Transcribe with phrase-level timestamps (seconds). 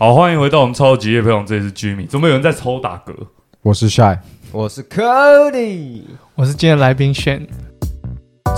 [0.00, 2.08] 好，欢迎回到我们超级夜配王，这里是 Jimmy。
[2.08, 3.12] 怎么有人在抽打嗝？
[3.60, 4.18] 我是 Shy，
[4.50, 7.46] 我是 Cody，我是今天的来宾选，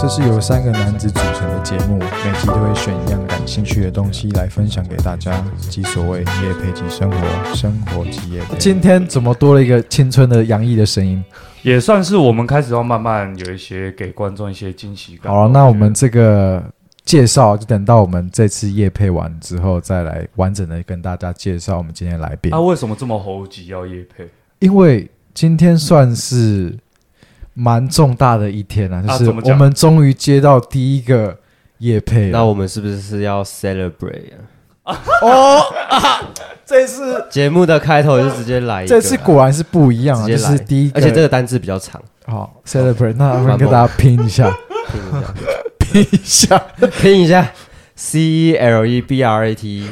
[0.00, 8.56] 这是由三个男子组成的节目，每集都会选一样感兴趣的东西来分享给大家，即所谓夜配及生活，生活即夜配。
[8.56, 11.20] 今天怎么多了一个青春的洋溢的声音？
[11.62, 15.32] 也算是我们开始要慢慢有一些给观众一些惊喜感。
[15.32, 16.62] 好了，那我们这个
[17.04, 22.60] 介绍就等到我们这次夜配完之后，再来完整的跟大家介绍我们今天的来宾啊、。
[22.60, 24.28] 为什么这么猴急要夜配？
[24.60, 26.78] 因为今天算是
[27.54, 31.36] 蛮重大的一天啊，就是我们终于接到第一个
[31.78, 32.38] 夜配了。
[32.38, 34.32] 那我们是不是要 celebrate
[34.84, 34.98] 啊？
[35.22, 36.32] 哦，啊
[36.64, 44.50] 这次节目的开头就直接来一个，这次果然是不一样啊，就是第一个，而且这个单字比较长，好 celebrate，那我们跟大家拼一下，
[44.90, 45.44] 拼一下，拼
[46.12, 46.62] 一下。
[47.00, 47.50] 拼一下
[47.94, 49.88] ，C E L E B R A T，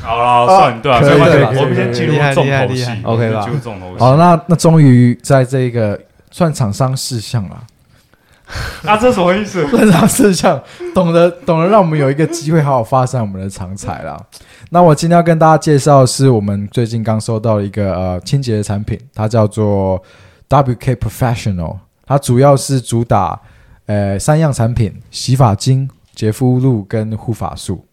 [0.00, 3.98] 好了，算对啊，可以没关系可以我们先进入重头戏厉害厉害，OK 吧进入重头戏。
[3.98, 5.98] 好，那那终于在这个
[6.30, 7.62] 算厂商事项了，
[8.82, 9.66] 那这什么意思？
[9.70, 10.62] 算厂商事项，
[10.94, 14.20] 懂得懂得让我们有一个机会好好发展我们的长才啦。
[14.70, 20.02] 那我今天要跟大家介绍的是我们最近刚收到的一个呃清洁的产品，它叫做
[20.48, 21.76] WK Professional，
[22.06, 23.40] 它主要是主打
[23.88, 27.84] 呃三样产品：洗发精、洁肤露跟护发素。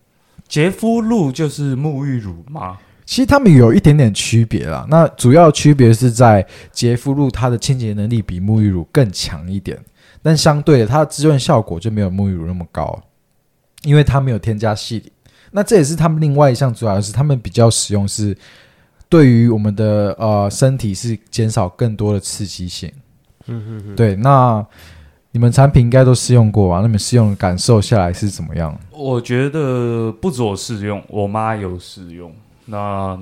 [0.48, 2.78] 洁肤露就是沐浴乳吗？
[3.06, 4.86] 其实它们有一点点区别啦。
[4.90, 9.80] 那主要区别是在洁肤露，它的清洁能力比沐浴乳更强一点，
[10.22, 13.02] 但相对的，它的滋润效果就没有沐浴乳那么高，
[13.84, 15.12] 因为它没有添加细粒。
[15.52, 18.36] 那这也是他们另外一项主要的是，他们比较使用是
[19.08, 22.92] 对于我们的呃身体是减少更多的刺激性。
[23.48, 24.66] 嗯嗯嗯，对，那
[25.36, 26.78] 你们产品应该都试用过吧？
[26.78, 28.74] 那你们试用的感受下来是怎么样？
[28.90, 32.34] 我觉得不止我试用，我妈有试用。
[32.64, 33.20] 那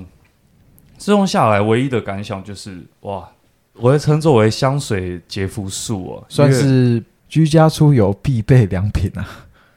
[0.96, 3.28] 试用下来，唯一的感想就是，哇，
[3.72, 9.26] 我会称作为香水洁肤素啊，算是居家出游必备良品啊。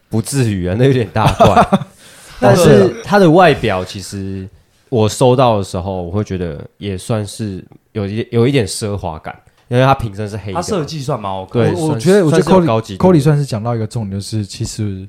[0.07, 1.67] 不至于啊，那有点大怪，
[2.39, 4.47] 但是它的外表其实
[4.89, 9.35] 我收到的时候，我会觉得也算是有一有一点奢华感，
[9.67, 15.07] 因为它瓶身是黑的，它设计算蛮 OK 对，我我觉得，我觉得算是有 Cody 高级 Cody 算是讲到一个重点，就是其实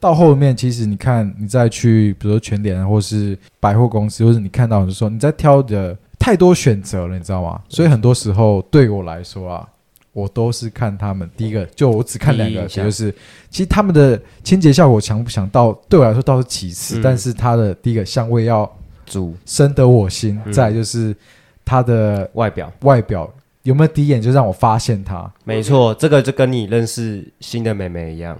[0.00, 7.60] 到后面，其实你看你再去，比如说全联啊或是百货公司，或者你看到的时候，你在挑的太多选择了，你知道吗？
[7.68, 9.68] 所以很多时候对我来说啊，
[10.12, 13.14] 我都是看他们第一个，就我只看两个，就是
[13.50, 18.70] 其实他们的清洁效果强不强，到对我来说倒是其次，嗯但是它的第一个香味要
[19.04, 21.14] 足深得我心，嗯再就是
[21.64, 22.72] 它的外表。
[22.80, 23.28] 外表
[23.68, 25.30] 有没有第一眼就让我发现它。
[25.44, 28.34] 没错，这个就跟你认识新的妹妹一样。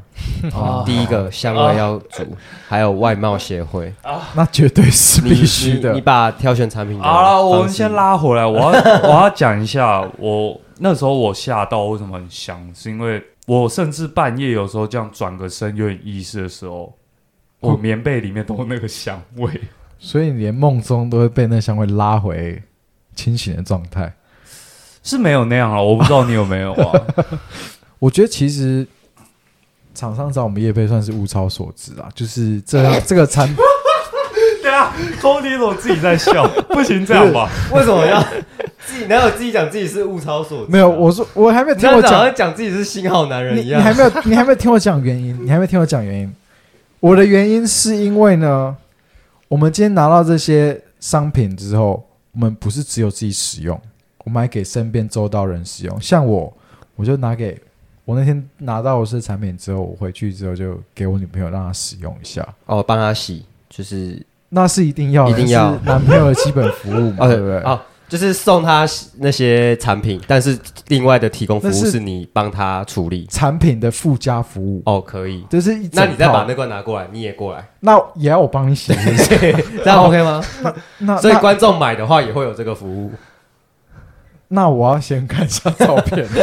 [0.55, 2.25] 啊 第一个香味要足，
[2.67, 3.93] 还有外貌协会，
[4.35, 6.01] 那绝对是必须的你你。
[6.01, 8.69] 把挑选产品的好了，我们先拉回来，我要
[9.03, 16.95] 我要讲一下， 我那时候我吓到为什么很香，是因为我甚至半夜有时候这样转个身有点意识的时候，
[17.61, 19.51] 我棉被里面都有那个香味。
[19.99, 22.63] 所以你连梦中都会被那香味拉回
[23.15, 24.11] 清醒的状态。
[25.09, 27.03] 是没有那样啊，我不知道你有没有啊？
[27.99, 28.87] 我觉得其实
[29.95, 33.49] 厂商找我们叶配算是物超所值啊，就是这样 这个产
[34.63, 36.47] 对啊，偷听我自己在笑？
[36.69, 37.49] 不行这样吧？
[37.73, 38.23] 为什么要
[38.85, 39.07] 自己？
[39.07, 40.69] 哪有自己讲自己是物超所值啊？
[40.69, 43.81] 没有，我说我还没有听我讲，讲自己是新好男人一样。
[43.81, 46.31] 你还没有你还没有听我讲原因，你还没有听我讲原因。
[47.01, 48.77] 我的原因是因为呢，
[49.49, 53.81] 我们今天拿到这些商品之后，我们不是只有自己使用，
[54.29, 55.99] 我买给身边周到人使用。
[55.99, 56.53] 像我，
[56.97, 57.59] 我就拿给
[58.05, 62.47] 我那天拿到是产品之后，我回去之后就给我女朋友让她使用一下。
[62.67, 67.59] 哦，帮她洗，就是那是一定要，一定要男朋友的基本服务嘛，哦 对不对？
[67.61, 70.59] 哦，就是送他那些产品，但是
[70.89, 73.27] 另外的提供服务是是你帮他处理。
[73.31, 75.43] 产品的附加服务，哦，可以。
[75.49, 78.93] 就是一那你再把那罐拿过来，你也过来，那也要我帮你洗，
[79.83, 80.43] 这样 OK 吗？
[80.61, 83.11] 那那所以观众买的话也会有这个服务。
[84.49, 86.27] 那我要先看一下照片。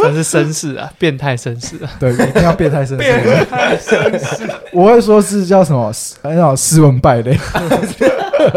[0.00, 1.90] 真是绅士啊，变态绅士啊。
[1.98, 2.96] 对，一定要变态绅士。
[2.96, 5.92] 变态绅士，我会说是叫什么？
[5.92, 7.36] 斯很好，斯文败类。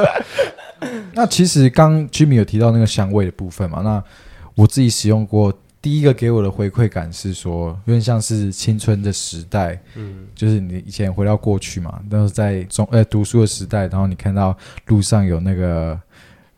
[1.13, 4.03] 那其实刚 Jimmy 有提到那个香味的部分嘛，那
[4.55, 5.51] 我自己使用过，
[5.81, 14.55] 第一个给我的回馈感是说，有点像是青春的时代，嗯，就是你以前回到过去嘛，那是在中呃读书的时代，然后你看到
[14.85, 15.99] 路上有那个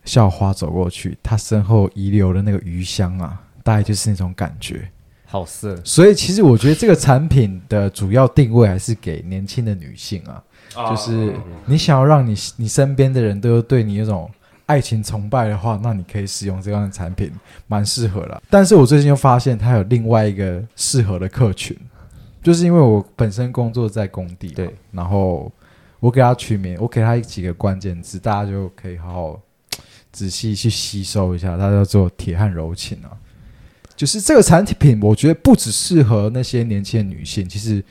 [0.06, 4.90] 校花走过去，她身后遗留的那个余香啊，大概就是那种感觉。
[5.26, 10.44] 好色所以其实我觉得这个产品的主要定位还是给年轻的女性啊。
[10.90, 11.34] 就是
[11.66, 14.30] 你想要让你你身边的人都对你有种
[14.66, 17.32] 爱情崇拜的话，那你可以使用这样的产品，
[17.68, 18.42] 蛮适合的。
[18.50, 21.78] 但是我最近又发现它有另外一个适合的客群，
[22.42, 25.52] 就是因为我本身工作在工地，对，然后
[26.00, 29.42] 我给他取名，我给他几个关键字，大家就可以好好
[30.13, 31.57] 仔细去吸收一下。
[31.57, 33.12] 它叫做铁汉柔情啊，
[33.98, 37.83] 就是这个产品，我觉得不只适合那些年轻的女性，其实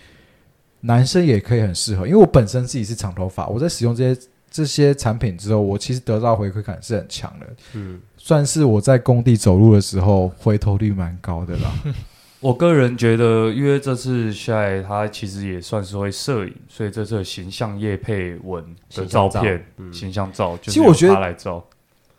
[0.81, 2.07] 男生也可以很适合。
[2.07, 4.21] 因为我本身自己是长头发，我在使用这些
[4.51, 11.73] 这些产品之后，我其实得到回馈感是很强的，嗯，算是我在工地走路的时候回头率蛮高的啦。
[12.41, 21.65] 我个人觉得，因为这次下来他其实也算是会摄影，所以这次的形象叶配文的照片、嗯形象照，就是其实我觉得由他来照。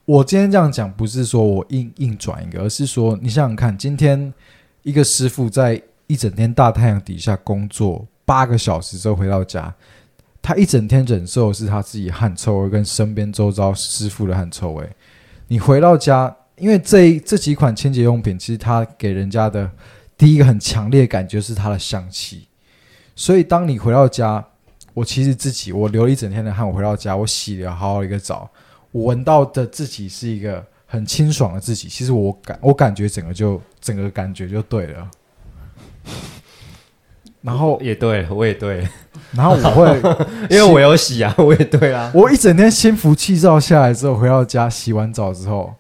[0.06, 4.34] 我今天这样讲，不是说我硬硬转一个，而是说你想想看，今天
[4.82, 9.74] 一个师傅在一整天大太阳底下工作八个小时之后回到家，
[10.42, 14.90] 他一整天忍受的是他自己汗臭味跟身边周遭师傅的汗臭味。
[15.48, 19.72] 你回到家，因为这这几款清洁用品，其实它给人家的
[20.18, 22.50] 第一个很强烈感觉是它的香气，
[23.16, 24.46] 所以当你回到家，
[24.94, 28.50] 我其实自己我流了一整天的汗，我回到家我洗了好好一个澡。
[28.94, 35.12] 我闻到的自己是一个很清爽的自己，其实我感我感觉整个就整个感觉就对了。
[37.42, 38.88] 然后， 也对，我也对，
[39.32, 40.02] 然后我会，
[40.50, 42.10] 因为我有洗啊，我也对啊。
[42.14, 45.74] 我一整天心浮气躁下来之后，回到家洗完澡之后，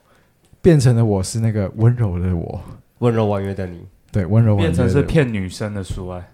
[0.62, 2.62] 变成了我是那个温柔的我，
[2.98, 6.33] 温柔婉约的你，对，温柔婉约变成是骗女生的书爱，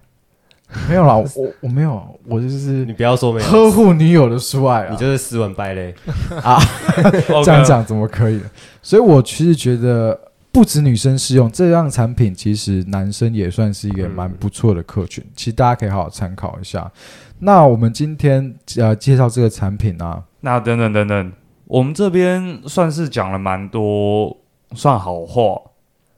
[0.88, 1.28] 没有啦，我
[1.62, 5.94] 我没有，我就是你不要说没有，呵护女友的书爱啊你，就是斯文败类
[6.44, 6.60] 啊。
[7.44, 8.40] 这样讲怎么可以？
[8.82, 10.20] 所以我其实觉得
[10.52, 15.24] 不止女生适用这样产品，其实男生也算是一个蛮不错的客群。
[15.36, 16.92] 其实大家可以好好参考一下。
[17.40, 21.32] 那我们今天呃介绍这个产品啊，那等等等等，
[21.66, 24.38] 我们这边算是讲了蛮多
[24.76, 25.60] 算好话，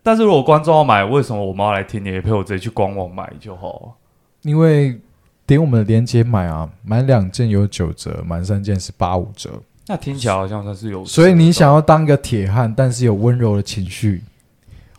[0.04, 2.04] 但是如果观众要买，为什么我们要来听？
[2.04, 3.96] 你也陪我直接去官网买就好。
[4.44, 5.00] 因为
[5.46, 9.62] 点我们的链接买啊，满两件有九折，满三件是八五折。
[9.88, 14.24] 那听起来好像它是有，所以你想要当个铁汉，但是有温柔的情绪，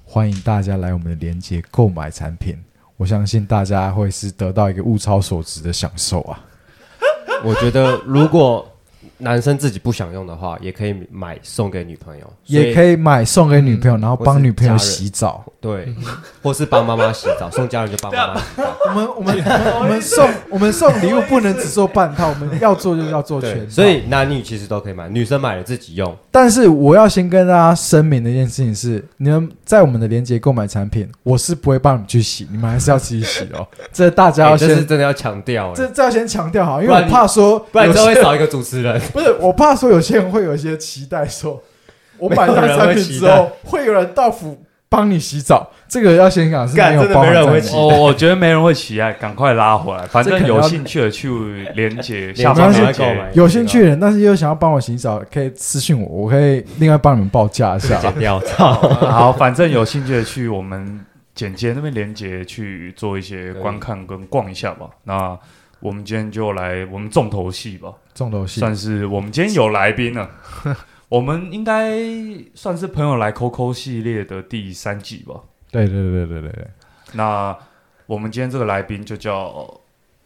[0.05, 2.57] 欢迎大家来我们的链接购买产品。
[2.97, 6.45] 我相信大家会是得到一个物超所值的享受啊！
[7.43, 8.72] 我觉得如果
[9.19, 15.45] 男生自己不想用的话，也可以买送给女朋友，也可以买送给女朋友，然后帮女朋友洗澡。
[15.61, 15.95] 对，
[16.43, 18.65] 或是帮妈妈洗澡， 送家人就帮妈妈洗澡。
[18.89, 19.45] 我们我们
[19.81, 23.71] 我们送我们送礼物不能只做半套，我们要做就是要做全，套。
[23.71, 33.65] 所以男女其实都可以买，女生买了自己用，但是我要先跟大家声明的一件事情是，你们在我们的链接购买产品，我是不会帮你们去洗，你们还是要自己洗哦。
[33.93, 39.01] 这大家要先，是真的要强调，哎这这要先强调好，因为我怕说，不然你有些之后会少一个主持人。
[39.13, 41.63] 不是我怕说有些人会有一些期待说，
[42.19, 50.07] 我买到没有人产品之后会有人到府帮你洗澡，这个要先讲是干真的没有没人会期在内哦，我觉得没人会期待，赶快拉回来。
[50.07, 53.31] 反正有兴趣的去连接连下方链接赶快购买。
[53.33, 57.99] 有兴趣的人，但是又想要帮我洗澡，可以私信我，我可以另外帮你们报价一下。
[58.01, 58.75] 剪掉，操！
[59.09, 61.01] 好，反正有兴趣的去我们
[61.35, 64.91] 简介那边连接去做一些观看跟逛一下吧。
[65.05, 65.39] 那
[65.83, 70.31] 我们今天就来我们重头戏吧，重头戏，算是我们今天有来宾了。
[71.11, 71.99] 我们应该
[72.55, 75.35] 算是朋友来 Coco 系列的第三季吧。
[75.71, 76.67] 对对对对对对，
[77.13, 77.55] 那
[78.07, 79.81] 我们今天这个来宾就叫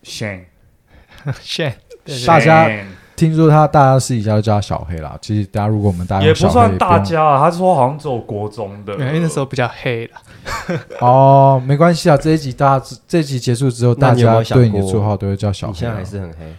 [0.05, 1.75] Shane，Shane
[2.27, 2.71] 大家
[3.17, 5.19] 听说他大家私底下就叫他小黑啦。
[5.23, 10.21] 其实大家如果我们大家也不算大家啊，他说好像只有国中的，因为那时候比较黑了，
[11.01, 12.17] 哦，没关系啊。
[12.17, 15.75] 这一集大家这一集结束之后，大家对你的绰号都会叫小黑啊。
[15.75, 16.55] 你现在还是很黑，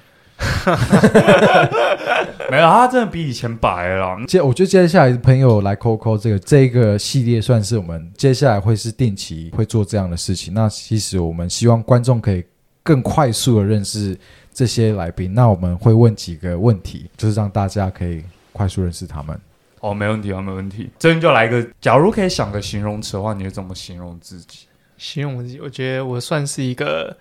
[2.51, 4.17] 没有，他真的比以前白了。
[4.27, 10.53] 接，我觉得接下来朋友来 Coco 这个这个系列，算是我们接下来会是定期会做这样的事情。
[10.53, 12.43] 那其实我们希望观众可以
[12.83, 14.17] 更快速的认识
[14.53, 15.33] 这些来宾。
[15.33, 19.39] 那我们会问几个问题，就是让大家可以快速认识他们。
[19.79, 20.89] 哦，没问题啊，没问题。
[20.97, 24.67] 这边就来一个，假如可以想个形容词的话，你会怎么形容自己？
[24.97, 27.15] 形容我自己，我觉得我算是一个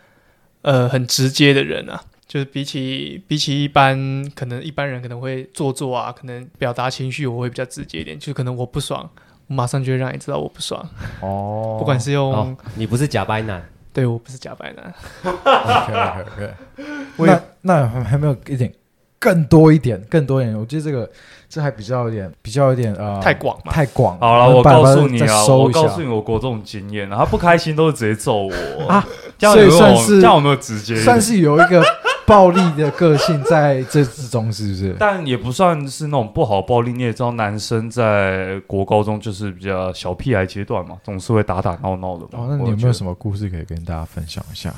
[0.63, 9.09] 呃很直接的人啊，就是比起比起一般可能一般人可能会做作啊，可能表达情绪我会比较直接一点，就是可能我不爽，
[9.49, 10.89] 我马上就会让你知道我不爽，
[11.21, 11.77] 哦。
[11.79, 16.55] 不管是用、哦，你不是假白男，对我不是假白男，OK OK OK，
[17.19, 18.73] 我也那那还还没有一点
[19.19, 20.59] 更多一点，更多一点。
[20.59, 21.09] 我觉得这个
[21.49, 23.73] 这还比较有点比较有点呃太广嘛。
[23.73, 24.19] 太广。
[24.19, 28.53] 好了，我告诉你啊，我告诉你，我国中经验啊，他不开心都是直接揍我
[28.87, 29.07] 啊，
[29.39, 30.97] 这样有没有所以算是这样有没有直接？
[30.97, 31.83] 算是有一个
[32.27, 34.97] 暴力的个性在这之中，是不是？
[34.99, 36.93] 但也不算是那种不好暴力。
[36.93, 42.29] 你也知道，男生在国高中就是比较小屁孩阶段嘛，总是会打打闹闹的嘛。
[42.33, 43.11] 哦，那你有没有什么？
[43.11, 44.75] 么故事可以跟大家分享一下？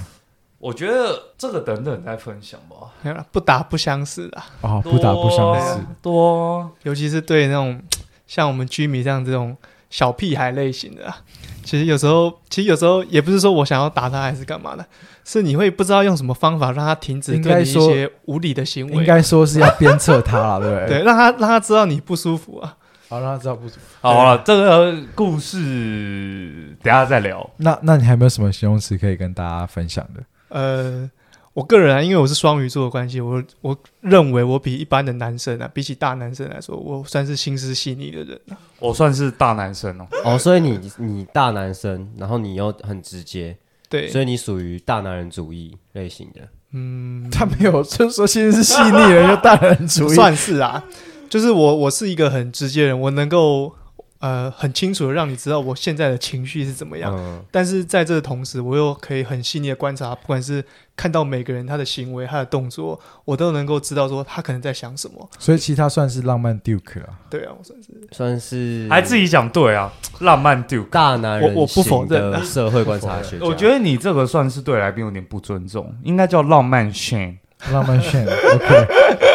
[0.59, 2.89] 我觉得这个等等再分享吧。
[3.03, 7.81] 没有啦不打不相识啊，哦，不打不相识多尤其是对那种
[8.27, 9.57] 像我们居民这样这种
[9.89, 11.17] 小屁孩类型的、啊，
[11.65, 14.85] 其实有时候，其实有时候也不是说我想要打他还是干嘛的，
[15.25, 20.89] 是你会不知道用什么方法让他停止应对你一说些无理的行为，应该说是要鞭策他了，对不对？
[21.01, 22.77] 对，让他让他知道你不舒服啊。
[23.09, 23.67] 好，让他知道不。
[24.03, 27.49] 好了，这个故事等一下再聊。
[27.57, 30.23] 那那你还有没有什么形容词可以跟大家分享的？
[30.49, 31.11] 呃，
[31.55, 38.57] 我个人啊，因为我是双鱼座的关系，我我认为我比一般的男生啊，比起大男生来说，我算是心思细腻的人啊。
[38.79, 43.57] 我算是大男生哦，哦，所以你你大男生，然后你又很直接，
[43.89, 46.41] 对，所以你属于大男人主义类型的。
[46.73, 50.15] 嗯，他没有，就是说心思细腻人，就大男人主义。
[50.15, 50.85] 算是啊，
[51.29, 53.75] 就是我我是一个很直接的人，我能够
[54.21, 57.15] 呃很清楚的让你知道我现在的情绪是怎么样。
[57.17, 60.65] 嗯，但是在这个同时，我又可以很细腻的观察，不管是
[60.97, 65.29] 看到每个人他的行为、他的动作，我都能够知道说他可能在想什么。
[65.39, 67.19] 所以其实他算是浪漫 Duke 啊。
[67.31, 70.89] 对啊，我算是算是还自己讲对啊，浪漫 Duke。
[70.91, 73.47] 大男人我我不否认社会观察学家。
[73.47, 77.37] 我觉得你这个算是对来宾有点不尊重，应该叫浪漫 Shane。
[77.73, 78.25] 浪漫炫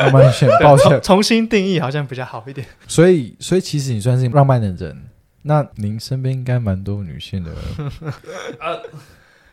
[0.04, 0.90] 浪漫炫，抱歉。
[0.92, 2.66] 重 重新定义好像比较好一点。
[2.88, 5.04] 所以，所以其实你算是浪漫的人。
[5.46, 7.52] 那您身边应该蛮多女性的，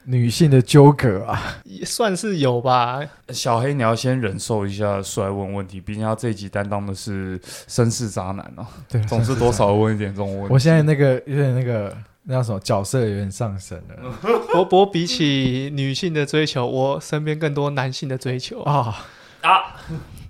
[0.05, 1.59] 女性的纠葛啊。
[1.65, 7.37] 也算是有吧，小黑，你要先忍受一下帅问问题，毕竟他这一集担当的是
[7.69, 10.55] 绅士渣男哦、对，总是多少问一点这种问题。
[10.55, 11.93] 我现在那个有点那个
[12.23, 19.07] 那叫什么角色有点上升了我我比起女性的追求，我身边更多男性的追求啊，
[19.41, 19.75] 啊。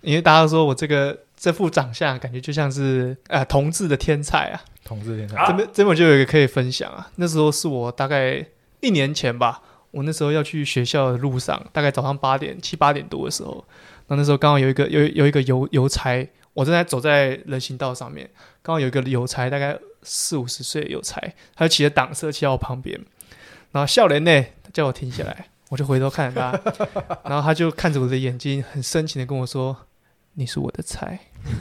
[0.02, 4.60] 因为大家都说我这个这副长相感觉就像是呃同志的天才啊。
[4.82, 8.44] 同志恋爱啊这边这边我就有一个可以分享啊，那时候是我大概
[8.80, 13.64] 一年前吧，我那时候要去学校的路上，大概早上八点七八点多的时候，
[14.08, 18.28] 那那时候刚好有一个有有一个邮邮差，我正在走在人行道上面，
[18.62, 21.20] 刚好有一个邮差，大概四五十岁的邮差，
[21.54, 22.98] 他就骑着挡车骑到我旁边，
[23.70, 29.76] 然后笑脸呢，他叫我停下来，我就回头看着他，然后他就看着我的眼睛，很深情的跟我说
[30.40, 31.20] ：“你是我的菜。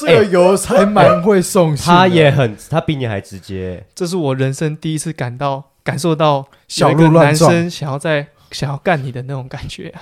[0.00, 3.84] 这个邮才蛮会送信的，他也很，他比你还直接。
[3.96, 9.92] 这是我人生第一次感到感受到小有一个男鹿乱撞生想要在想要干你的那种感觉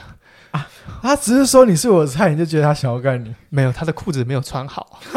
[0.51, 0.69] 啊！
[1.03, 5.01] 他只是说你是我的菜，你就觉得他想要干你，没有，他的裤子没有穿好，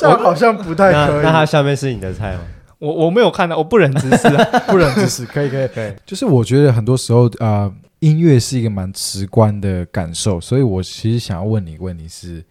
[0.00, 1.22] 这样好像不太那可以。
[1.22, 2.40] 那他下面是你的菜吗？
[2.78, 4.44] 我我没有看到，我不忍直视啊！
[4.66, 5.68] 不忍直视，可以可以。
[5.68, 7.72] 可以，就是我觉得很多时候啊、呃
[8.02, 12.44] 音乐是一个蛮直观的感受，所以我其实想要问你一个问题是：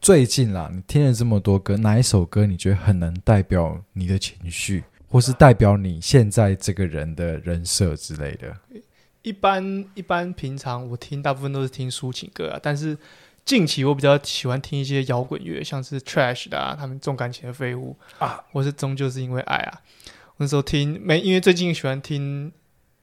[0.00, 8.52] 最近啦，你听了这么多歌，哪一首歌你觉得很能代表你的情绪，或是代表你现在这个人的人设之类的？
[9.22, 12.98] 一般一般平常我听大部分都是听抒情歌啊，但是
[13.44, 19.82] 近期我比较喜欢听一些摇滚乐，像是 Trash 的啊，他们重感情的废物啊，或是终究是因为爱啊。
[20.30, 22.50] 我那时候听没，因为最近喜欢听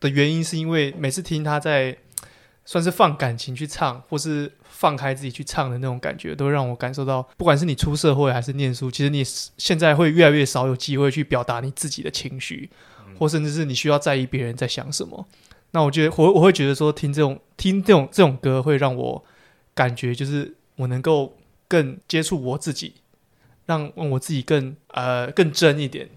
[0.05, 1.97] 的原因是因为每次听他在
[2.63, 12.69] 算是放感情去唱，或是放开自己去唱的那种感觉，都会让我感受到，不管是你出社会还是念书，其实你现在会越来越少有机会去表达你自己的情绪，
[13.17, 15.27] 或甚至是你需要在意别人在想什么。
[15.71, 19.23] 那我觉得我我会觉得说听这种听这种这种歌会让我
[19.73, 21.35] 感觉就是我能够
[21.67, 22.93] 更接触我自己，
[23.65, 26.09] 让让我自己更呃更真一点。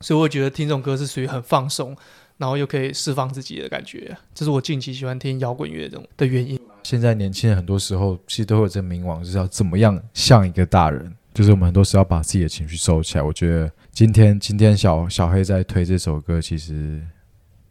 [0.00, 1.96] 所以我觉得听这种歌是属于很放松，
[2.36, 4.16] 然后又可以释放自己的感觉。
[4.34, 6.58] 这是我近期喜欢听摇滚乐这种的原因。
[6.82, 13.22] 现在年轻人很多时候其实都会有这个迷惘，就是要怎么样像一个大人，就是我们很多时候要把自己的情绪收起来。
[13.22, 17.02] 我觉得今天今天小小黑在推这首歌，其实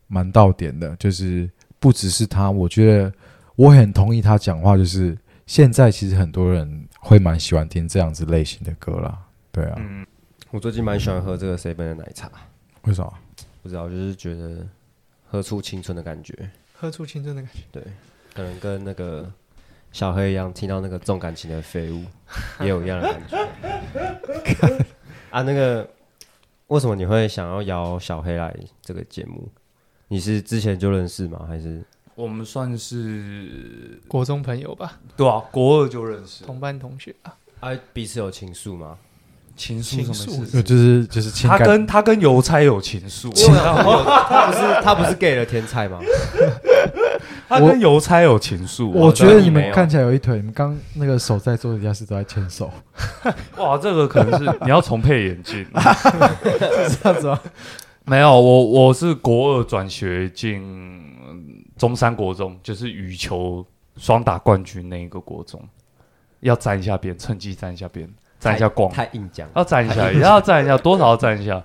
[0.08, 3.14] 蛮到点的，就是不只是他，我觉得
[3.56, 5.16] 我很同意他讲话，就是
[5.46, 9.20] 现在其实很多人会蛮喜欢听这样子类型的歌啦。
[9.52, 10.04] 对啊，嗯，
[10.50, 12.32] 我最近蛮喜欢喝这个 seven 的奶茶，
[12.86, 13.08] 为啥？
[13.64, 14.68] 不知道，就是觉得
[15.26, 16.38] 喝出青春的感觉，
[16.74, 17.84] 喝出青春的感觉，对
[18.34, 19.32] 可能跟那个
[19.94, 22.04] 小黑一样，听到那个重感情的废物，
[22.60, 23.38] 也有一样的感觉。
[25.32, 25.90] 啊，那个
[26.68, 29.50] 为什么你会想要邀小黑来这个节目？
[30.10, 31.46] 你是之前就认识吗？
[31.48, 31.82] 还是
[32.16, 36.44] 我们算是国中朋友吧，对啊，国二就认识。
[36.44, 37.38] 同班同学啊。
[37.62, 38.98] 啊彼此有情愫吗？
[39.56, 40.64] 情愫什么情事？
[40.64, 46.00] 就是就是情他感跟他跟邮差有情愫，因为我他不是他不是 gay 的天才吗？
[47.48, 48.88] 他跟邮差有情愫。
[48.90, 52.72] 我 觉得你们看起来有一腿，你们刚那个手在做的家事都在牵手，
[53.58, 55.64] 哇，这个可能是你要重配眼镜。
[55.64, 57.40] 是 这样子吗？
[58.06, 63.66] 没有，我我是国二转学进嗯中山国中，就是羽球
[63.98, 65.62] 双打冠军那一个国中，
[66.42, 68.10] 要沾一下边，趁机沾一下边，
[68.44, 69.48] 沾一下光，太硬讲。
[69.56, 71.64] 要沾一下，也要沾一下，多少要沾一下。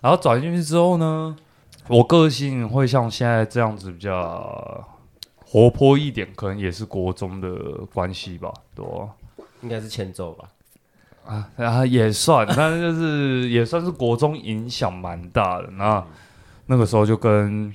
[0.00, 1.34] 然后转进去之后呢，
[1.88, 4.86] 我个性会像现在这样子比较
[5.44, 7.50] 活泼一点，可能也是国中的
[7.92, 9.08] 关系吧，对吧？
[9.62, 10.44] 应该是欠揍吧？
[11.26, 15.68] 啊，然后也算，但是就是也算是国中影响蛮大的。
[15.72, 16.04] 那
[16.66, 17.74] 那个时候就跟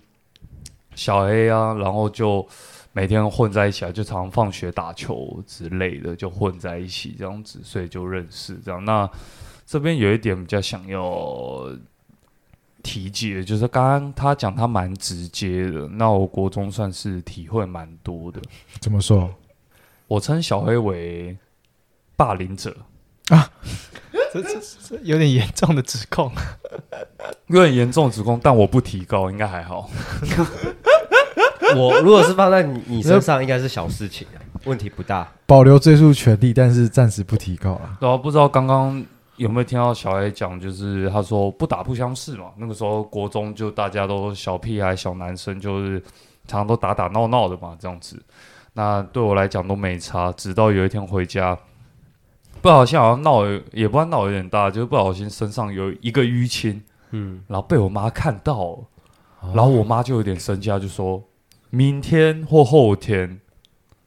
[0.95, 2.47] 小 A 啊，然后就
[2.93, 8.85] 每天混在一起啊，就常常放学打球之类的，就混在一起这样子，所以就认识这样。
[8.85, 9.09] 那
[9.65, 11.69] 这边有一点比较想要
[12.83, 18.39] 提及的，就是刚刚他讲他蛮直接的，那我国中算是体会蛮多的。
[18.79, 19.33] 怎么说？
[20.07, 21.35] 我称小黑为
[22.15, 22.75] 霸凌者
[23.29, 23.49] 啊。
[24.31, 26.31] 这这这有点严重的指控。
[27.47, 29.89] 有点严重的指控，但我不提高，应该还好。
[31.79, 35.27] 我如果是放在你你身上，应该是小事情啊， 问题不大。
[35.45, 37.97] 保留追诉权利，但是暂时不提高啊。
[37.99, 39.03] 然后不知道刚刚
[39.37, 42.45] 有没有听到小 A 讲，就是他说不打不相识嘛。
[42.57, 45.99] 那个时候国中就大家都小屁孩、小男生，就是
[46.47, 48.21] 常常都打打闹闹的嘛，这样子。
[48.73, 51.55] 那对我来讲都没差，直到有一天回家，
[52.61, 58.79] 不小心好像闹，也不知道闹有点大，就是不小心身上有一个淤青，嗯，然后被我妈看到了，
[59.53, 61.21] 然后我妈就有点生气，她就说
[61.75, 63.39] 明天或后天，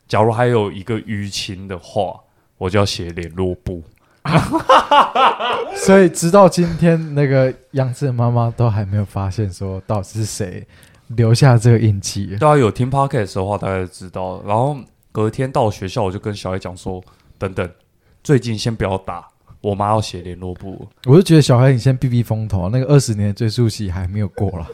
[0.07, 2.21] 假如还有一个淤青的话，
[2.59, 3.83] 我就要写联络簿。
[5.75, 10.65] 所以直到今天，那个杨志的妈妈都还没有发现说到底是谁
[11.09, 12.37] 留下这个印记。
[12.39, 14.41] 大家有听 podcast 的话，大概就知道。
[14.47, 14.77] 然后
[15.11, 17.03] 隔天到学校，我就跟小孩讲说
[17.37, 17.69] ：“等等，
[18.23, 19.27] 最近先不要打，
[19.61, 20.87] 我妈要写联络簿。
[21.07, 24.69] 我就觉得小孩，你先避避风头，那个二十年的追溯期还没有过了。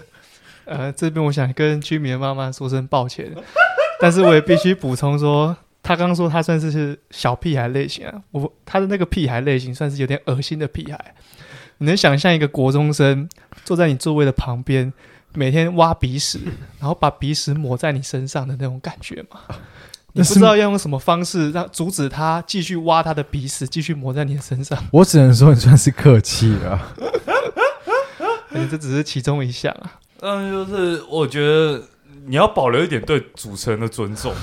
[0.77, 3.31] 呃，这边我想跟居民的妈妈说声抱歉，
[4.01, 11.15] 但是我也必须补充说，他刚刚说他算是是小屁孩类型啊，我他的那个屁孩类型算是有点恶心的屁孩。
[11.79, 13.29] 你能想象一个国中生
[13.65, 14.93] 坐在你座位的旁边，
[15.35, 16.39] 每天挖鼻屎，
[16.79, 19.41] 然后把鼻屎抹在你身上的那种感觉吗？
[20.15, 24.79] 你不知道要用什么方式让阻止他继续挖他的鼻屎，继续抹在你的身上。
[24.93, 26.95] 我只能说你算是客气了。
[28.51, 31.83] 哎 这只是其中一项啊。”嗯，就是我觉得
[32.27, 34.33] 你要保留一点对主持人的尊重。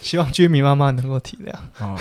[0.00, 1.52] 希望居民妈妈能够体谅。
[1.84, 1.94] 哦，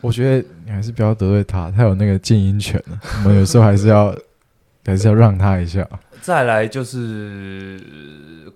[0.00, 2.98] 我觉得你还是不要得罪他，他有那个静音权的。
[3.22, 4.16] 我们有时候还是要
[4.86, 5.86] 还是要让他一下。
[6.22, 7.78] 再来就是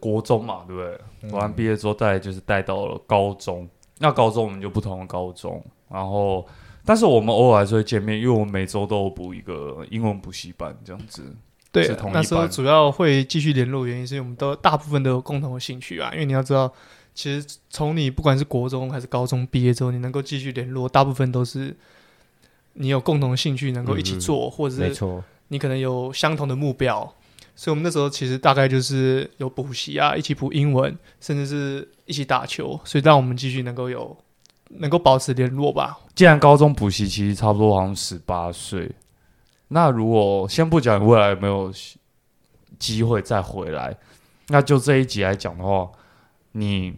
[0.00, 0.98] 国中嘛，对不对？
[1.30, 3.68] 国完毕业之后，再来就是带到了高中。
[3.98, 6.46] 那高中我们就不同的高中，然后
[6.86, 11.22] 但是我们偶尔还是会见面，因为我们每周都有补一个英文补习班这样子。
[11.84, 16.10] 对那时候主要会继续联络，原因是因为我们都大部分都有共同的兴趣啊。
[16.12, 16.72] 因为你要知道，
[17.14, 21.76] 其实从你不管是国中还是高中毕业之后，你能够继续联络，大部分都是
[22.74, 27.00] 你有共同的兴趣能够一起做，或者是，你可能有相同的目标。
[27.54, 34.14] 所以，我们那时候其实大概就是有补习啊，一起补英文，甚至是一起打球，所以让我们继续能够有
[34.68, 35.98] 能够保持联络吧。
[36.14, 38.90] 既然高中补习其实差不多好像十八岁，
[39.68, 41.72] 那如果先不讲未来有没有
[42.78, 43.96] 机会再回来，
[44.48, 45.90] 那就这一集来讲的话，
[46.52, 46.94] 你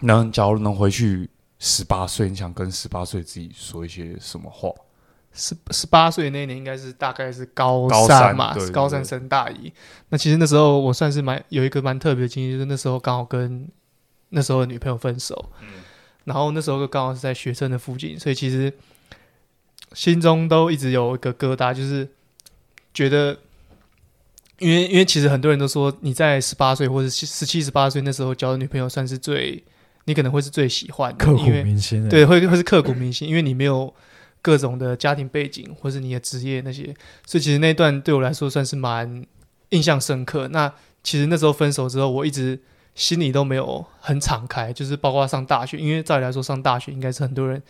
[0.00, 1.28] 能假如能回去
[1.58, 4.70] 十八岁，你想跟十八岁自己说一些什么话？
[5.34, 9.72] 十十八岁那年应该是大概是高高三三嘛，高三升大一。
[10.10, 13.66] 那其实那时候我算是蛮有一个蛮特别的经历，就是那时候刚好跟
[14.28, 15.50] 那时候的女朋友分手，
[16.24, 18.70] 然后那时候就刚好是在学生的附近，所以其实
[19.94, 22.08] 心中都一直有一个疙瘩，就是
[22.92, 23.38] 觉得。
[24.58, 29.60] 因为因为其实很多人都说你在十八岁或者十七十八岁那时候交的女朋友算是最
[30.04, 32.08] 你可能会是最喜欢的，刻骨铭心的。
[32.08, 33.92] 对，会会是刻骨铭心，因为你没有
[34.40, 36.94] 各种的家庭背景或是你的职业那些，
[37.26, 39.26] 所以其实那段对我来说算是蛮
[39.70, 40.46] 印象深刻。
[40.48, 42.60] 那其实那时候分手之后，我一直
[42.94, 47.60] 心里都没有很敞开，就是包括上大学，因为照理来说上大学应该是很多人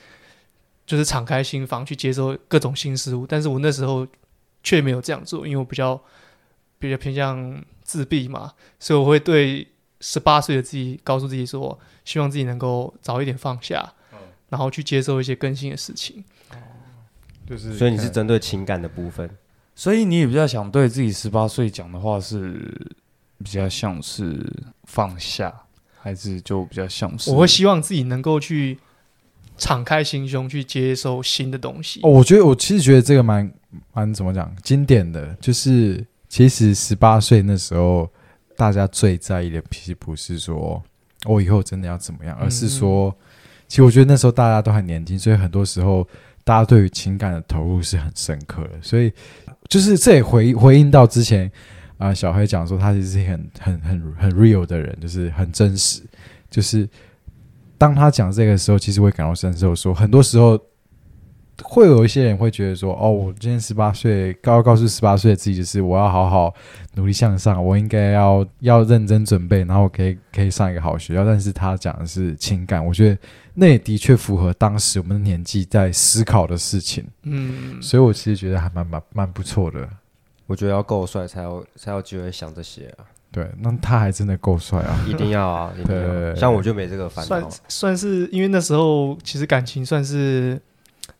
[0.92, 4.06] 就是敞开心房去接受各种新事物，但是我那时候
[4.62, 5.98] 却没有这样做，因为我比较
[6.78, 9.66] 比较偏向自闭嘛，所以我会对
[10.00, 13.94] 十八岁的自己告诉自己说，希望自己能够早一点放下，
[14.50, 16.22] 然后去接受一些更新的事情。
[17.46, 19.30] 就是所以你是针对情感的部分，
[19.74, 22.70] 所以你也比较想对自己十八岁讲的话是
[23.38, 24.46] 比较像是
[24.84, 25.50] 放下，
[25.98, 28.78] 还是就比较像是我会希望自己能够去
[29.62, 32.00] 敞开心胸去接收新的东西。
[32.02, 33.48] 哦，我觉得我其实觉得这个蛮
[33.92, 38.10] 蛮怎么讲经典的，就是其实十八岁那时候，
[38.56, 40.82] 大家最在意的其实不是说
[41.26, 43.16] 我以后真的要怎么样，而是说，
[43.68, 46.04] 其实我觉得那时候大家都还年轻，所以很多时候
[46.42, 49.12] 大家对于情感的投入是很深刻的，所以
[49.68, 51.48] 就是这也回回应到之前
[51.98, 56.02] 啊、小黑讲说他其实是很很很很 real 的人，就是很真实，
[56.50, 56.88] 就是
[57.82, 60.56] 当他讲这个时候，其实会感同身受说很多时候。
[61.64, 66.52] 会有一些人会觉得说，哦，我今天十八岁，告告诉十八岁的自己，就是我要好好
[66.94, 71.24] 努力向上，我应该要要认真准备，然后可以可以上一个好学校。
[71.24, 73.18] 但是他讲的是情感，我觉得
[73.54, 79.88] 那也的确符合当时我们的年纪在思考的事情，嗯，所以我其实觉得还蛮蛮蛮不错的。
[80.46, 85.04] 我觉得要够帅才有才有机会想这些啊，对，那他还真的够帅啊！
[85.08, 86.02] 一定要啊，一定要。
[86.02, 90.60] 对像我就没这个烦算恼，算是因为那时候其实感情算是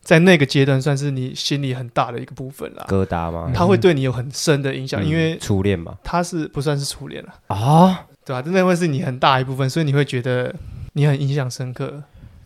[0.01, 3.51] 在那个阶段算是你心里很大的一个部分啦，疙瘩吗？
[3.53, 10.53] 他会对你有很深的影响，嗯因为初恋嘛，他是不算是初恋了，啊，对吧、真的会是你很大一部分，所以你会觉得
[10.93, 12.03] 你很印象深刻。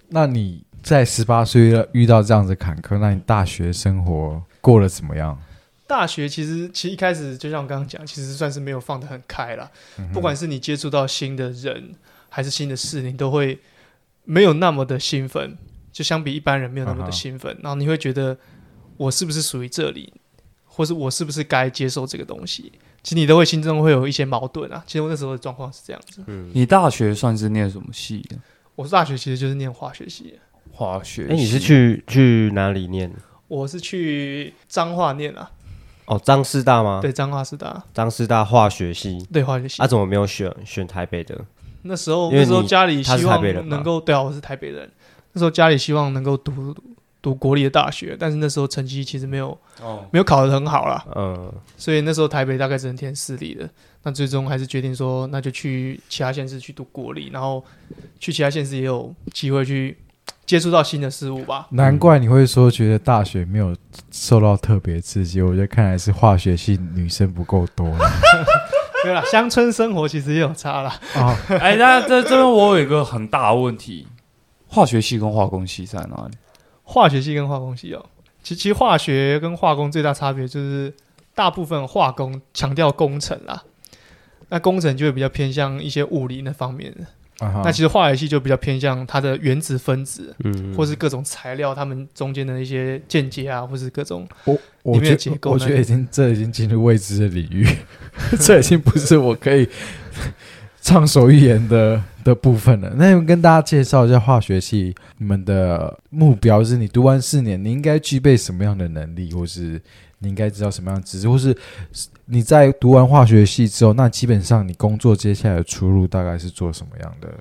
[0.10, 5.38] 那你在十八岁遇到这样子坎坷，那你大学生活过得怎么样？
[5.88, 9.72] 大学其实其实一开始就像我刚刚讲，其实算是没有放得很开了。
[9.98, 11.96] 嗯不管是你接触到新的人
[12.30, 13.58] 还是新的事，你都会
[14.26, 15.58] 没有那么的兴奋，
[15.92, 17.58] 就相比一般人没有那么的兴奋。
[17.64, 18.38] 然后你会觉得
[18.98, 20.14] 我是不是属于这里，
[20.66, 22.72] 或是我是不是该接受这个东西？
[23.02, 24.84] 其实你都会心中会有一些矛盾啊。
[24.86, 26.22] 其实我那时候的状况是这样子。
[26.28, 28.36] 嗯，你大学算是念什么系的？
[28.76, 30.38] 我大学其实就是念化学系的，
[30.74, 31.32] 化学系。
[31.32, 33.10] 哎，你是去去哪里念？
[33.48, 35.50] 我是去彰化念啊，
[36.08, 37.00] 哦，张师大吗？
[37.02, 39.82] 对，彰化师大，张师大化学系，对化学系。
[39.82, 41.40] 啊，怎么没有选选台北的？
[41.84, 44.90] 那时候那时候家里希望台北人能够对啊，我是台北人。
[45.34, 46.76] 那时候家里希望能够读
[47.22, 53.70] 读国立的大学，但是那时候成绩其实没有哦，没有考得很好啦，嗯，所以那时候台北大概只能填私立的。
[54.04, 57.62] 那最终还是决定说，那就去其他县市去读国立，然后
[58.20, 59.98] 去其他县市也有机会去
[60.48, 61.68] 接触到新的事物吧。
[61.72, 63.76] 难怪你会说觉得大学没有
[64.10, 67.86] 受到特别刺激，我觉得看来是化学系女生不够多
[69.04, 71.00] 对啦，乡村生活其实也有差啦。
[71.14, 71.38] 啊。
[71.60, 74.08] 哎，那这这边我有一个很大的问题，
[74.68, 76.38] 化学系跟化工系在哪里？
[76.84, 78.06] 化学系跟化工系哦，
[78.42, 80.94] 其其实化学跟化工最大差别就是，
[81.36, 83.62] 大部分化工强调工程啦，
[84.48, 87.06] 那工程就会比较偏向一些物理那方面的。
[87.40, 97.68] 啊那其实化学系就比较偏向它的原子分子，嗯，或是各种材料，它们中间的一些间接啊，或是各种我我里面的觉得我结构那觉得已经这已经进入未知的领域，
[98.40, 99.70] 这已经不是我可以
[100.82, 102.92] 畅所欲言的的部分了。
[102.96, 109.80] 那跟大家介绍一下化学系，你们的目标是你读完四年，你应该具备什么样的能力，或是
[110.20, 111.56] 你应该知道什么样的知识，或是
[112.26, 117.34] 你在读完化学系之后，那基本上你工作接下来的出路大概是做什么样的？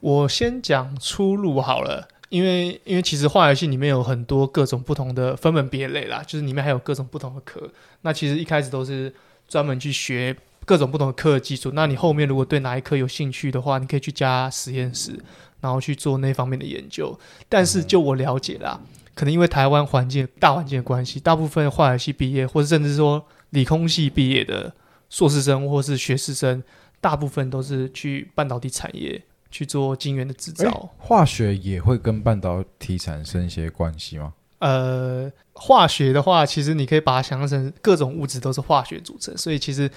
[0.00, 7.60] 我先讲出路好了，因为因为其实化学系里面有很多各种不同的分门别类啦，就是里面还有各种不同的科。
[8.02, 9.12] 那其实一开始都是
[9.48, 11.70] 专门去学各种不同的科的基础。
[11.74, 15.18] 那你后面如果对哪一科有兴趣的话，你可以去加实验室，
[15.60, 17.18] 然后去做那方面的研究。
[17.48, 18.80] 但是就我了解啦，
[19.16, 24.72] 可能因为台湾环境大环境的关系，大部分化学系毕业，或者甚至说理工系毕业的
[25.10, 26.62] 硕士生或是学士生，
[27.00, 30.68] 大部分都是去半导体产业去做晶圆的制造。
[30.68, 34.34] 诶化学也会跟半导体产生一些关系吗？
[34.58, 39.90] 呃，化学的话，其实你可以把它想象成各种物质都是化学组成，所以其实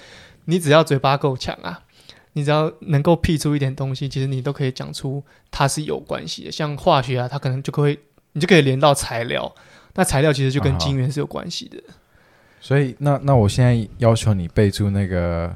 [0.46, 1.82] 你只要嘴巴够强啊，
[2.34, 6.52] 你只要能够辟出一点东西，其实你都可以讲出它是有关系的。
[6.52, 7.98] 像化学啊，它可能就会
[8.32, 9.54] 你就可以连到材料，
[9.94, 11.78] 那材料其实就跟啊哈晶圆是有关系的。
[12.60, 15.54] 所以，那那我现在要求你背出那个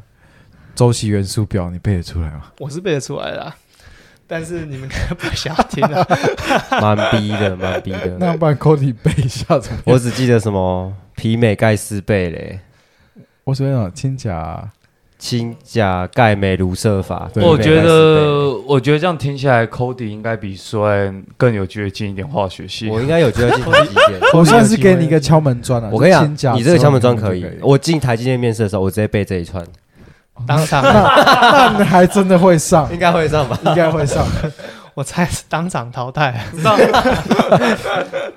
[0.75, 2.51] 周期元素表，你背得出来吗？
[2.59, 3.57] 我是背得出来的、啊，
[4.27, 6.03] 但是你们可不想要听啊。
[6.81, 8.17] 蛮逼的，蛮逼的。
[8.19, 9.83] 那不然 Cody 背一下怎么样？
[9.85, 12.61] 我只记得什么皮美盖斯贝嘞，
[13.45, 14.73] 我随便讲氢钾，
[15.18, 17.31] 氢钾钙镁卢瑟法。
[17.37, 22.88] 我觉得，我觉得这样听起来，Cody 应该比 Swan 更有觉进一点化学系。
[22.88, 24.20] 我应该有觉得进台积电。
[24.35, 25.90] 我算是给你一个敲门砖了、啊。
[25.92, 27.46] 我跟你讲，你这个敲门砖可以。
[27.62, 29.64] 我进台积电面试的时候，我直接背这一串，
[30.46, 33.59] 当场，那你还真的会上，应该会上吧？
[33.64, 34.27] 应该会上。
[34.94, 36.44] 我猜是当场淘汰。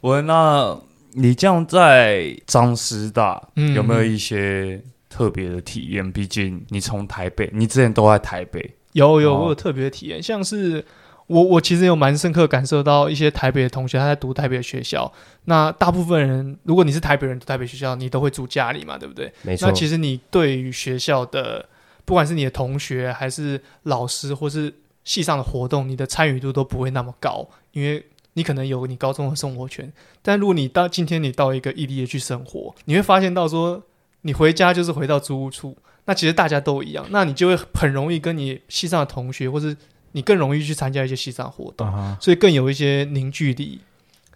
[0.00, 0.76] 我那
[1.12, 4.78] 你这样在张师大、嗯有没有一些
[5.16, 6.12] 特别的体验？
[6.12, 10.84] 毕竟你从台北，你之前都在台北，有有，哦我有特别的体验，像是
[11.26, 15.10] 我我其实有蛮深刻感受到一些台北的同学他在读台北的学校，
[15.46, 19.32] 那大部分人如果你是台北人读台北学校，你都会住家里嘛，对不对？
[19.40, 21.66] 没错那，其实你对于学校的，
[22.04, 24.74] 不管是你的同学还是老师，或是
[25.04, 29.90] 系上的活动，你的参与度都不会那么高，因为你可能有你高中的生活圈。
[30.20, 33.82] 但如果你到今天你到一个异地的去生活，你会发现到说，
[34.26, 39.76] 你回家就是回到租屋处，那其实大家都一样，那你就会很容易跟你西藏的同学，或是
[40.12, 43.80] 你更容易去参加一些西藏活动，啊，所以更有一些凝聚力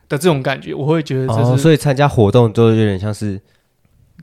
[0.09, 0.73] 的这种感觉。
[0.73, 3.41] 我会觉得这哦，是、所以参加活动都有点像是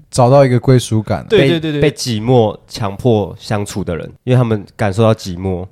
[0.10, 1.26] 找到一个归属感啊。
[1.30, 5.68] 对对对对被寂寞强迫相处的人，因为他们感受到寂寞，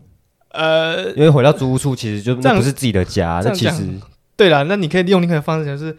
[0.50, 4.00] 呃，因为回到租屋处其实就这样那不是自己的家，这样讲那其实
[4.36, 5.96] 对了，那你可以利用另外一个方式，就是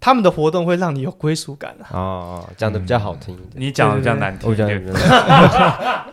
[0.00, 1.86] 他们的活动会让你有归属感啊。
[1.92, 3.50] 哦讲的比较好听一点。
[3.54, 4.92] 你讲的比较难听一点，的，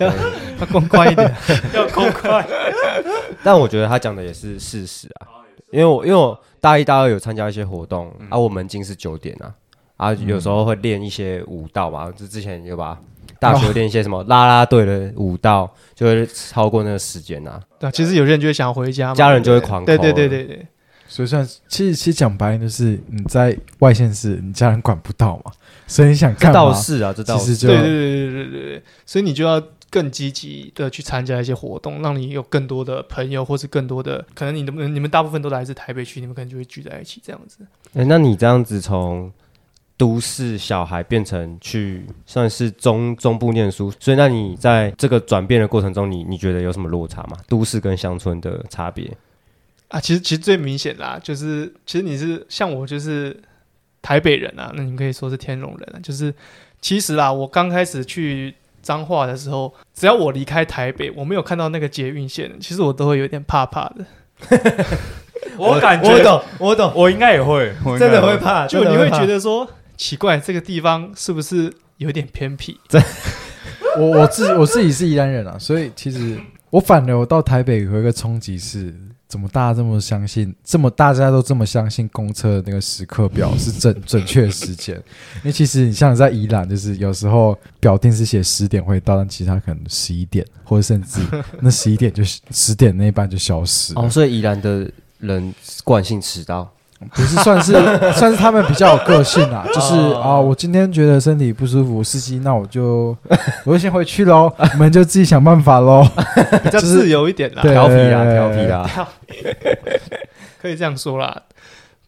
[0.60, 1.32] 要公开一点。
[1.74, 2.46] 要公开。
[3.44, 9.54] 但我觉得他讲的也是事实啊，因为我因为我大一大二有参加一些活动，啊，我门禁是九点啊，
[9.98, 12.98] 啊，有时候会练一些舞蹈嘛，就之前有把
[13.40, 20.68] 大学练一些什么啦啦队的舞蹈，就会超过那个时间啊，对，其实有些人就会想回家嘛，家人就会狂对对对对对，
[21.16, 25.52] 所以算其实其实讲白了就是你在外县市，你家人管不到嘛，
[25.88, 37.60] 所以你想这干嘛倒，是啊，这倒是对对对对对对对，所以你就要更积极的去参加一些活动，让你有更多的朋友，或是更多的可能你们你们大部分都来自台北区，你们可能就会聚在一起这样子。
[37.94, 39.32] 哎、那你这样子从
[39.96, 47.38] 都市小孩变成去算是中中部念书，所以那你在这个转变的过程中，你你觉得有什么落差吗？
[47.48, 49.10] 都市跟乡村的差别？
[49.96, 53.34] 啊，其实其实最明显啦，就是其实你是像我就是
[54.02, 56.34] 台北人啊，那你们可以说是天龙人啊，就是
[56.82, 64.06] 其实啦，我刚开始去彰化的时候，只要我离开台北，我没有看到那个捷运线，其实我都会有点怕怕的。
[65.58, 72.78] 我感觉我懂，我懂，我应该也会，我真的也会怕，就你会觉得得说奇怪，这个地方是不是有点偏僻？
[73.98, 76.38] 我我自我自己是宜兰人啊，所以其实
[76.70, 78.94] 我反而我到台北有一个冲击是，
[79.36, 84.96] 怎么大家这么相信，这么大家都这么相信公车的那个时刻表 是准准确的时间？
[85.40, 91.20] 因为其实你像在宜兰，就是有时候表定是写十点会到，但其实它可能十一点，或者甚至
[91.60, 96.72] 那十一点就十点那一班就消失了哦，所以宜兰的人惯性迟到，
[97.14, 97.74] 不是算是
[98.14, 103.16] 算是他们比较有个性啊，就是啊，我今天觉得身体不舒服，司机，那我就
[103.64, 106.08] 我就先回去喽，你们就自己想办法喽。
[106.64, 109.10] 比较自由一点啦，对调皮啊，调皮啊，
[110.62, 111.42] 可以这样说啦。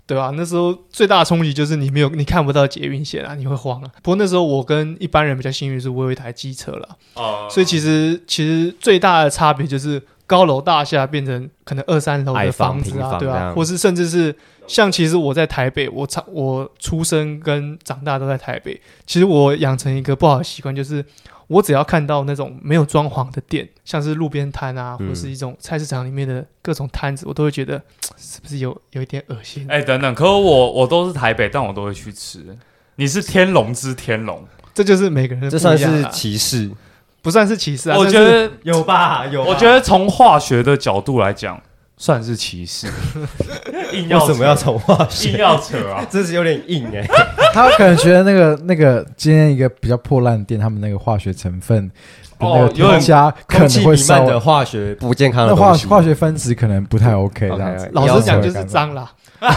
[0.05, 3.91] 对吧、那时候最大的冲击就是你没有，你看不到捷运线啊，你会慌啊。
[4.01, 14.33] 不过那时候我跟一般人比较幸运，是我有一台机车了，哦所以其实其实最大的差别就是高楼大厦变成可能二三楼的房房子啊，对吧、平房这样或是甚至是
[14.67, 21.03] 像其实我在台北，我长我出生跟长大都在台北，其实我养成一个不好的习惯，就是
[21.47, 27.82] 我只要看到那种没有装潢的店，像是路边摊啊，或是一种菜市场里面的各种摊子，我都会觉得
[28.17, 29.65] 是不是有有一点恶心？
[29.69, 32.45] 哎、等等，可我我都是台北，但我都会去吃。
[32.95, 36.69] 你是天龙之天龙，这就是每个人的这算是不一样啊歧视，
[37.21, 37.97] 不算是歧视啊？
[37.97, 39.25] 我觉算是得，有吧？
[39.27, 41.62] 有我觉得从化学的角度来讲，
[41.97, 42.88] 算是歧视。
[43.91, 45.31] 硬为什么要扯从化学？
[45.31, 46.05] 硬要扯啊？
[46.10, 47.05] 这是有点硬哎、
[47.53, 51.93] 他可能觉得那个那个今天一个比较破烂的店，他们那个化学成分的
[52.39, 55.73] 那个哦有点添加可空气能会漫的化学不健康的化。
[55.73, 57.89] 化学分子可能不太 OK 这 OK，样子。
[57.93, 59.12] 老实讲就是脏啦。
[59.39, 59.50] 妈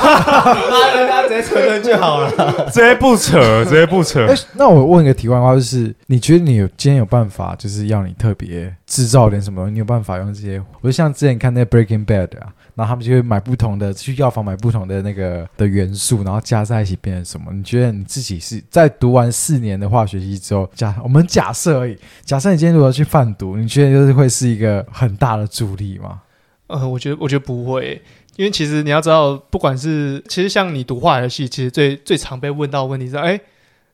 [0.94, 2.70] 的，他直接承认就好了。
[2.70, 4.34] 直接不扯，直接不扯哎、。
[4.54, 9.72] 那我问一个题外话，就是你觉得你有今天有办法，就是要你特别制造点什么东西？
[9.72, 10.62] 你有办法用这些？
[10.80, 17.52] 我就像之前看那个 Breaking Bad 啊，然后他们就会买不同的，去药房买不同的那个的元素，然后加在一起变成什么？
[17.52, 26.20] 你觉得你自己是在读完四年的化学系之后，假我们假设而已，假设你今天如果去贩毒，你觉得就是会是一个很大的助力吗？
[26.66, 28.00] 呃，我觉得我觉得不会，
[28.40, 33.38] 因为其实你要知道，不管是其实像你读化学系，其实最最常被问到的问题是，哎，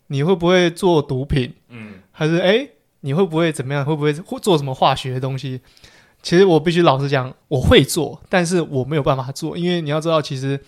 [0.07, 1.53] 你会不会做毒品？
[1.69, 2.69] 嗯，还是哎，
[3.01, 3.85] 你会不会怎么样？
[3.85, 5.61] 会不会会做什么化学的东西？
[6.23, 10.61] 其实我必须老实讲，我会做，但是我没有办法做，因为你要知道，其实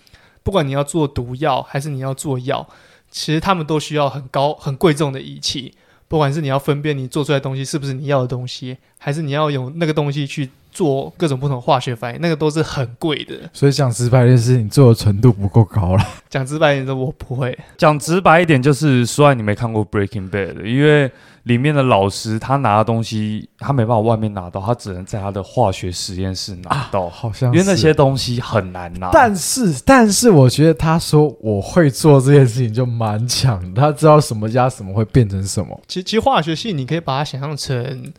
[0.43, 2.69] 不管你要做毒药还是你要做药，
[3.09, 5.73] 其实他们都需要很高很贵重的仪器。
[6.09, 13.35] 不管是你要分辨你做出来的东西是不是你要的东西，还是你要用那个东西去做各种不同的化学反应，那个都是很贵的。
[13.53, 16.05] 所以讲直白一点是你做的纯度不够高了。
[16.29, 17.57] 讲直白一点的，我不会。
[17.77, 21.11] 讲直白一点，就是虽然你没看过《Breaking Bad》，因为
[21.45, 29.11] 里面的老师他拿的东西，他没办法外面拿到，他只能在他的化学实验室拿到，好像因为那些东西很难拿。
[29.11, 35.81] 但是，但是我觉得他说我会做这件事情就蛮强的，他知道什么加什么会变成什么。
[35.89, 38.13] 其实其实化学系你可以把它想象成，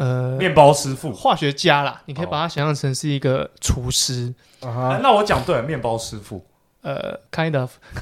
[0.00, 4.32] 呃，面包师傅，化学家啦，你可以把它想象成是一个厨师，
[4.62, 6.42] 啊那我讲对了，面包师傅。
[6.82, 7.70] 呃，kind of，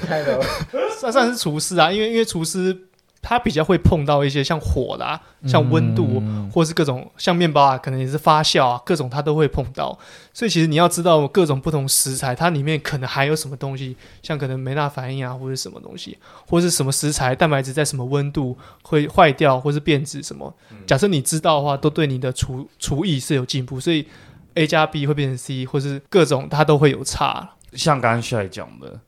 [0.98, 2.87] 算算是厨师啊，因为因为厨师
[3.28, 9.98] 他比较会碰到一些像火啦、像温度，嗯或是各种像面包啊，可能也是发酵啊，各种它都会碰到。
[10.32, 20.54] 所以其实你要知道各种不同食材，它里面可能含有什么东西，像可能梅纳反应啊，或者什么东西，或是什么食材蛋白质在什么温度会坏掉，或是变质什么。
[20.86, 23.78] 假设你知道的话，都对你的厨厨艺是有进步。
[23.78, 24.06] 所以
[24.54, 27.50] A 加 B 会变成 C，或是各种它都会有差。
[27.74, 28.98] 像刚刚帅讲的，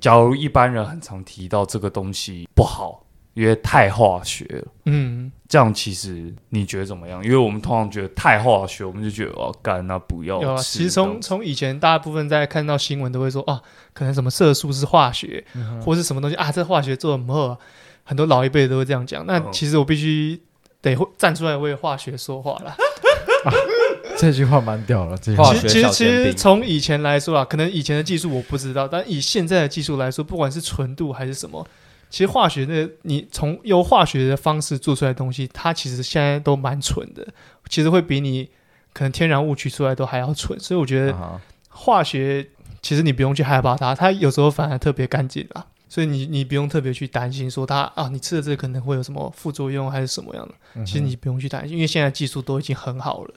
[0.00, 3.04] 假如一般人很常提到这个东西不好，
[3.38, 4.64] 因为太化学了。
[4.86, 7.22] 嗯，这样其实你觉得怎么样？
[7.24, 10.56] 因为我们通常觉得太化学，我们就觉得哦，干那不要有啊。
[10.60, 15.44] 其实从从以前大部分在看到新闻都会说啊，可能什么色素是化学，
[15.84, 17.56] 或是什么东西啊，这化学做的不好，
[18.02, 19.24] 很多老一辈都会这样讲。
[19.24, 20.40] 那嗯其实我必须
[20.82, 22.76] 得会站出来为化学说话了。
[24.18, 31.64] 这句话蛮屌了，这句话化学其实其实从以前来说啊，可能以前的技术我不知道，但以现在的技术来说，不管是纯度还是什么，
[32.10, 37.26] 其实化学的你从由化学的方式做出来的东西，它其实现在都蛮纯的，
[37.68, 38.48] 其实会比你
[38.92, 42.46] 可能天然物取出来都还要纯，所以我觉得啊化学
[42.80, 45.66] 其实你不用去害怕它，它有时候反而特别干净啦。
[45.90, 53.34] 所以你你不用特别去担心说它啊，你吃的这个可能会有什么副作用还是什么样的，其实你不用去担心，因为现在技术都已经很好了。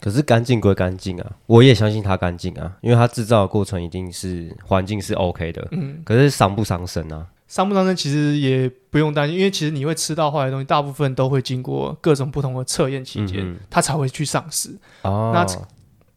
[0.00, 5.68] 可是干净归干净啊，我也相信它干净啊，因为它制造的过程一定是环境是 OK 的。
[5.72, 7.26] 嗯，可是伤不伤身啊？
[7.46, 14.76] 伤不伤身其实也不用担心，因为其实你会吃到坏的东西，大部分都会经过各种不同的测验期间，嗯它才会去上市。
[15.02, 15.46] 哦，那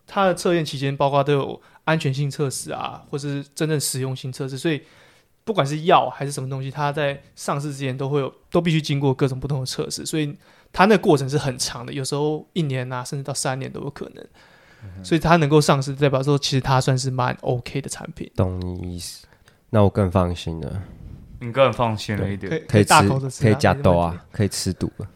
[0.06, 4.82] 它的测验期间包括都有安全性测试啊，或是真正实用性测试，所以
[5.44, 10.34] 不管是药还是什么东西，它在上市之前都会有，都必须经过各种不同的测试，所以
[10.72, 14.26] 它那个过程是很长的，有时候一年啊，甚至到三年都有可能。
[15.04, 19.26] 所以它能够上市，代表说其实它算是蛮 OK 的产品，懂你意思，
[19.72, 20.82] 那我更放心了，
[21.40, 22.50] 你更放心了一点。
[22.50, 25.08] 可以可以大口的吃，可以加豆豆啊，可以吃毒了。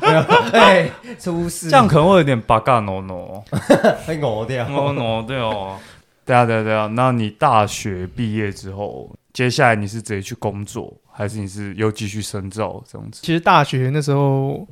[0.52, 3.42] 哎，出事这样可能会有点八嘎 no no
[4.06, 5.78] 会熬掉 no no 对哦。
[6.26, 13.20] 对啊对啊对啊，那你大学毕业之后，接下来你是直接去工作，还是你是又继续深造这样子？
[13.22, 14.66] 其实大学那时候，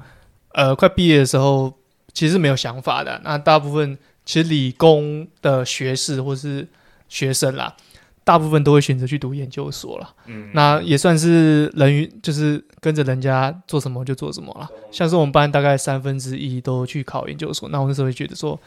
[0.52, 1.72] 呃，快毕业的时候，
[2.14, 3.20] 其实是没有想法的。
[3.22, 6.66] 那大部分其实理工的学士或是
[7.08, 7.74] 学生啦，
[8.24, 10.14] 大部分都会选择去读研究所了。
[10.26, 14.68] 嗯，那也算是人与，就是跟着人家做什么就做什么了。
[14.90, 18.58] 像是我们班大概三分之一都去考研究所，那我那时候会觉得说，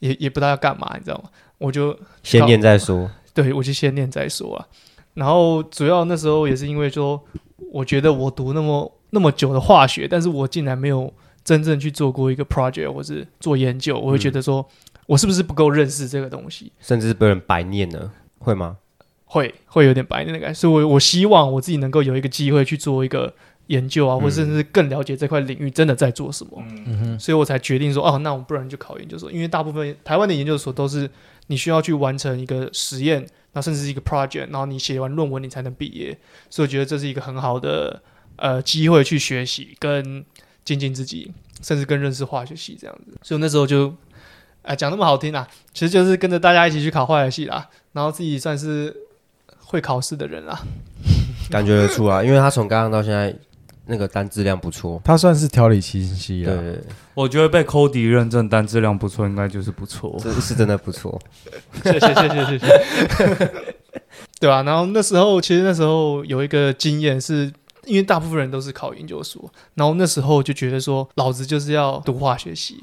[0.00, 1.30] 也也不知道要干嘛，你知道吗？
[1.58, 3.10] 我就先念再说。
[3.32, 4.66] 对，我就先念再说啊。
[5.14, 7.22] 然后主要那时候也是因为说，
[7.72, 11.12] 我觉得我读那么那么久的化学，但是我竟然没有
[11.44, 14.66] 真正去做过一个 project 或是做研究，我会觉得说、
[15.06, 18.10] 我是不是不够认识这个东西，甚至是被人白念了，
[18.44, 18.76] 会吗？
[19.24, 20.54] 会会有点白念的感觉。
[20.54, 23.34] 所以我我希望我自己能够有一个机会去做一个
[23.68, 26.62] 研究啊，或甚至更了解这块领域真的在做什么。
[26.86, 31.10] 嗯哼，所以我才决定说，哦，那我不然就考研究所，因为大部分台湾的研究所都是
[31.48, 36.16] 你需要去完成一个实验，然后甚至是一个 project，然后你写完论文你才能毕业，
[36.50, 38.02] 所以我觉得这是一个很好的
[38.36, 40.24] 呃机会去学习跟
[40.64, 43.18] 精进自己，甚至更认识化学系这样子。
[43.22, 43.94] 所以我那时候就，
[44.64, 48.94] 哎、讲那么好听啊，其实就是跟着大家一起去考化学系啦，然后自己算是
[49.58, 50.58] 会考试的人啦。
[51.50, 53.34] 感觉得出啊，因为他从刚刚到现在
[53.86, 55.00] 那个单质量不错。
[55.04, 56.56] 他算是条理清晰了。
[56.56, 56.80] 对
[57.14, 60.18] 我觉得被 Cody 认证单质量不错，应该就是不错。
[60.22, 61.20] 这是真的不错。
[61.82, 63.52] 谢谢谢谢谢谢，
[64.40, 67.52] 对吧、然后那时候其实那时候有一个经验是。
[67.86, 72.82] 因为大部分人都是考研究所，然后那时候就觉得说，老子就是要读化学系，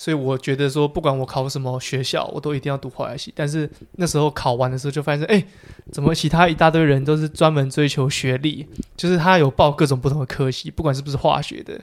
[0.00, 3.34] 所以我觉得说，不管我考什么学校，我都一定要读化学系。
[3.36, 5.44] 但是那时候考完的时候，就发现，哎，
[5.92, 11.78] 怎么其他一大堆人都是专门追求学历，就是他有报各种不同的科系，不管是不是化学的，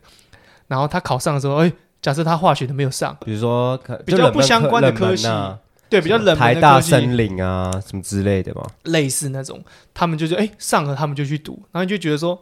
[0.65, 8.65] 然后他考上的时候，哎，假设他化学的没有上，比如说比较不相关的科系啊对，比较冷门的森林啊什么之类的嘛。
[8.86, 9.63] 类似那种，
[9.93, 12.41] 他们就觉得哎、上了他们就去读，然后就觉得说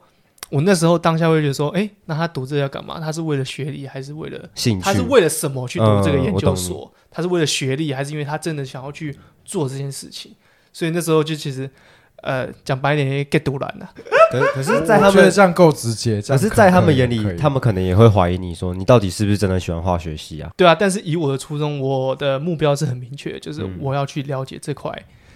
[0.50, 3.00] 我那时候当下会觉得说，哎，那他读这个要干嘛？
[3.00, 6.92] 他是为了学历，还是为了兴趣，他是为了什么去读这个研究所？
[7.10, 10.34] 他是为了学历，还是因为他真的想要去做这件事情？
[10.72, 11.70] 所以那时候就其实，
[12.18, 13.90] 呃，讲白一点，get 独蓝了。
[14.32, 20.52] 可可是，在他们觉得这样够直接，可是，在他们眼里，他们可能也会怀疑你说，你到底是不是真的喜欢化学系啊？
[20.58, 24.92] 对啊，但是以我的初衷，我的目标是很明确，就是嗯我要去了解这块。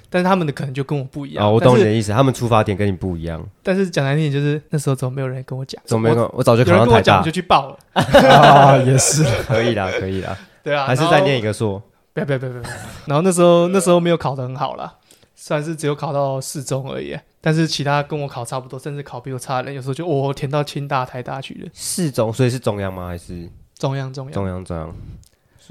[0.10, 1.45] 但是他们的可能就跟我不一样。
[1.45, 3.45] 啊，我懂你的意思，他们出发点跟你不一样。
[3.62, 5.82] 但是讲难听点，就是那时候怎么没有人跟我讲？
[5.86, 6.34] 怎么没我有？
[6.38, 7.78] 我早就有考上台大人跟我讲我就，去报了。
[7.93, 9.24] 啊，也是。
[9.47, 11.82] 可以啦，可以啦，对啊，还是再念一个硕。
[12.14, 12.64] 不要不要不要不要！
[13.05, 14.95] 然后那时候那时候没有考得很好啦，
[15.36, 17.18] 算是只有考到四中而已。
[17.39, 21.70] 但是其他跟我考差不多，甚至考比我差的人，有时候就我、填到清大、台大去了。
[21.72, 23.07] 四中，所以是中央吗？
[23.07, 23.47] 还是
[23.78, 24.95] 中央中央，中央中央？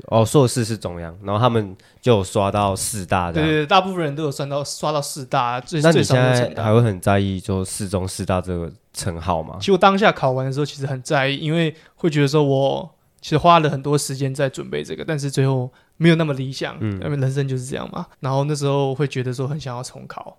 [0.07, 3.35] 哦，硕士是中央，然后他们就有刷到四大的。
[3.35, 6.73] 对对对，大部分人都有算到刷到四大，那你现在还。
[6.73, 9.67] 会很在意就四中四大这个称号吗其？
[9.67, 12.89] 实我当下考完的时候，其实很在意，因为会觉得说我
[13.21, 18.07] 其实花了很多时间在准备这个，但是最后没有那么理想，嗯因为人生就是这样嘛。
[18.21, 20.39] 然后那时候会觉得说很想要重考，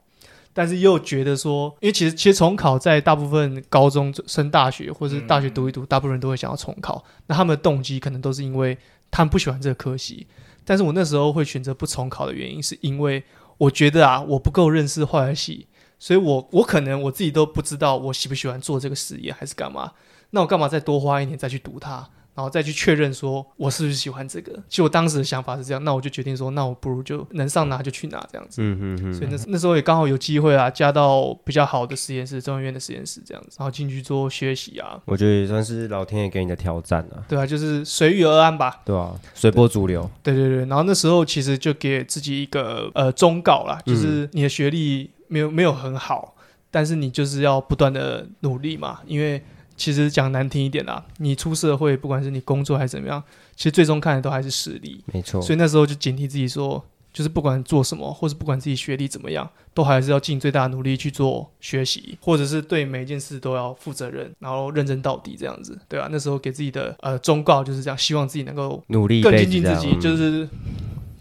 [0.54, 7.04] 但是又觉得说，因为其实其实重考在大部分高中升大学或是大学读一读，大部分人都会想要重考。
[7.28, 8.78] 那他们的动机可能都是因为
[9.12, 10.28] 他们不喜欢这个科系，
[10.64, 13.24] 但是我那时候会选择不重考的原因，是因为
[13.58, 19.94] 我觉得啊，我不够认识化学系，所以我我可能我自己都不知道我喜不喜欢做这个实验还是干嘛。
[20.32, 22.08] 那我干嘛再多花一年再去读它，
[22.40, 24.54] 然后再去确认说我是不是喜欢这个？
[24.70, 28.62] 其实我当时的想法是这样，那我就决定说，那我不如就能上哪就去哪这样子。
[28.62, 29.14] 嗯嗯嗯。
[29.14, 38.80] 所以那那时候也刚好有机会啊，加到比较好的实验室，中研院的实验室这样子，然后进去做学习啊，我觉得也算是老天爷给你的挑战啊，对啊，就是随遇而安吧。
[38.86, 40.10] 对啊、随波逐流。
[40.24, 46.36] 对对对，然后那时候其实就给自己一个呃忠告啦，就是你的学历没有没有很好，
[46.72, 49.44] 但是你就是要不断的努力嘛，因为
[49.80, 53.24] 其实讲难听一点啦，你出社会，不管是你工作还是怎么样，
[53.56, 55.02] 其实最终看的都还是实力。
[55.12, 70.18] 没错，所以那时候就警惕自己说，就是不管做什么，或是不管自己学历怎么样，都还是要尽最大的努力去做学习，或者是对每一件事都要负责任，然后认真到底这样子，对啊，那时候给自己的呃忠告就是这样，希望自己能够努力更精进自己，就嗯。
[70.18, 70.50] 是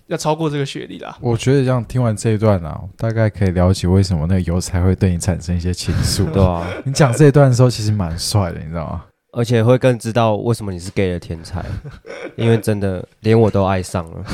[0.08, 1.16] 要超过这个学历啦。
[1.20, 6.30] 我觉得这样听完这一段啊，大概可以了解为什么那个邮差会对你产生一些情愫。
[6.32, 9.04] 对啊，你讲这一段的时候，其实蛮帅的，你知道吗？
[9.32, 11.64] 而且会更知道为什么你是 gay 的天才，
[12.34, 14.24] 因为真的连我都爱上了。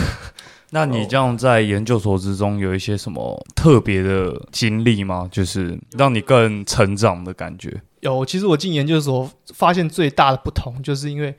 [0.71, 5.29] 那你这样在研究所之中有一些什么特别的经历吗？
[5.31, 7.83] 就是让你更成长的感觉。
[8.01, 11.35] 有，其实我进研究所发现最大的不同，就是因为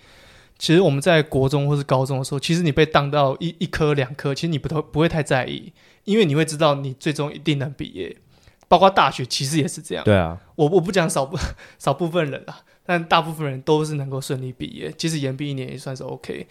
[0.58, 5.74] 其实我们在国中或是高中的时候，其实你被当到一一科两科，其实你不都不会太在意，
[6.06, 8.18] 因为你会知道你最终一定能毕业。
[8.68, 11.38] 包括大学其实也是这样，对啊，我我不讲少部
[11.78, 16.48] 少部分人啊，但大部分人都是能够顺利毕业，即使延毕一年也算是 OK。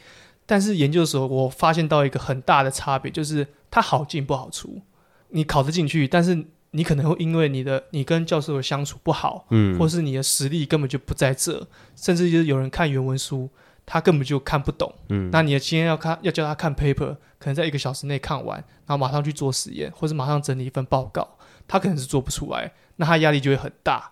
[0.46, 4.80] 但是研究所我发现到一个很大的差别，就是它好进不好出。
[5.30, 13.48] 你考得进去，但是你可能会因为你的你跟教授的相处不好，嗯，或是你的实力根本就不在这，甚至就是有人看原文书，
[13.86, 14.92] 他根本就看不懂。
[15.08, 21.36] 嗯，那你的今天要看要叫他看 paper，可能在一个小时内看完，然后马上去做实验，或者马上整理一份报告，
[21.68, 24.10] 他可能是做不出来，那他压力就会很大。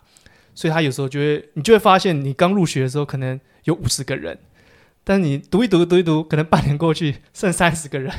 [0.55, 4.37] 所以他有时候就会，你就会发现，你刚入学的时候可能有五十个人，
[5.03, 8.13] 但是你读一读读一读，可能半年过去剩三十个人，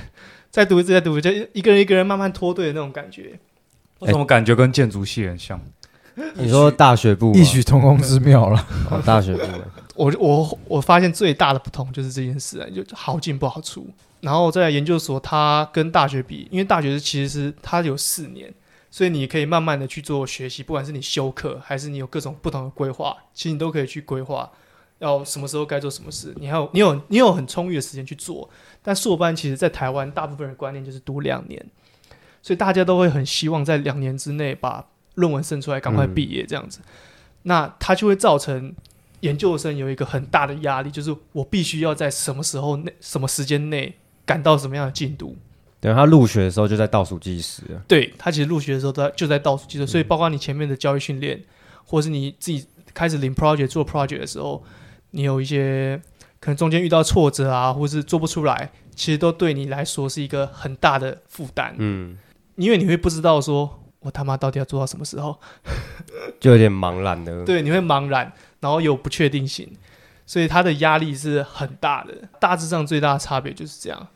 [0.51, 3.39] 再读一次再读，就一个人一个人慢慢脱队的那种感觉。
[4.01, 5.61] 我怎么感觉跟建筑系很像？
[6.35, 8.67] 你说大学部异曲同工之妙了。
[8.91, 9.47] 哦，大学部
[9.95, 13.89] 我我我发现最大的不同就是这件事啊，就好进不好出。
[14.21, 18.53] 然后在研究所，它跟大学比，因为大学其实是它有四年，
[18.91, 24.51] 所以你可以慢慢的去做学习，不管是你修课还是你有各种不同的规划，其实你都可以去规划
[24.99, 26.33] 要什么时候该做什么事。
[26.37, 28.49] 你还有你有你有很充裕的时间去做。
[28.83, 31.65] 但硕班其实在台湾大部分人观念就是读两年，
[32.43, 36.81] 所以大家都会很希望在两年之内把论文生出来，赶快毕业这样子。
[37.43, 38.75] 那它就会造成
[39.25, 43.95] 研究生有一个很大的压力，就是我必须要在什么时候内、什么时间内
[44.27, 45.35] 赶到什么样的进度。
[45.81, 47.62] 等他入学的时候就在倒数计时。
[47.89, 51.43] 对他其实入学的时候都在就在倒数计时，所以包括你前面的教育训练，
[51.85, 54.62] 或是你自己开始领 project 做 project 的时候，
[55.12, 56.01] 你有一些
[56.39, 62.18] 可能中间遇到挫折啊，或是做不出来，其实都对你来说是一个很大的负担，嗯，
[62.57, 65.39] 因为你会不知道说我他妈到底要做到什么时候。
[66.41, 67.45] 就有点茫然的。
[67.45, 68.33] 对，你会茫然，
[68.65, 69.71] 然后有不确定性，
[70.25, 72.15] 所以它的压力是很大的。
[72.41, 74.09] 大致上最大的差别就是这样。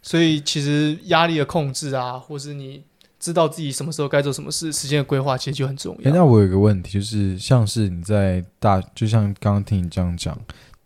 [0.00, 2.84] 所以其实压力的控制啊，或是你
[3.18, 6.12] 知道自己什么时候该做什么事，时间的规划其实就很重哎、要。
[6.12, 10.38] 那我有一个问题，就是像是你在大，就像刚刚听你这样讲，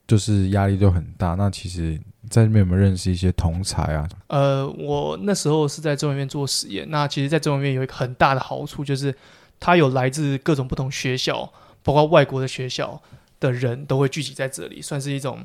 [0.08, 1.34] 就是压力都很大。
[1.34, 2.00] 那其实
[2.30, 4.08] 在那边有没有认识一些同才啊？
[4.28, 9.14] 呃，我那时候是在中研院做实验，那其实，在中研院有一个很大的好处，就是
[9.60, 11.52] 它有来自各种不同学校，
[11.82, 13.02] 包括外国的学校
[13.40, 15.44] 的人都会聚集在这里，算是一种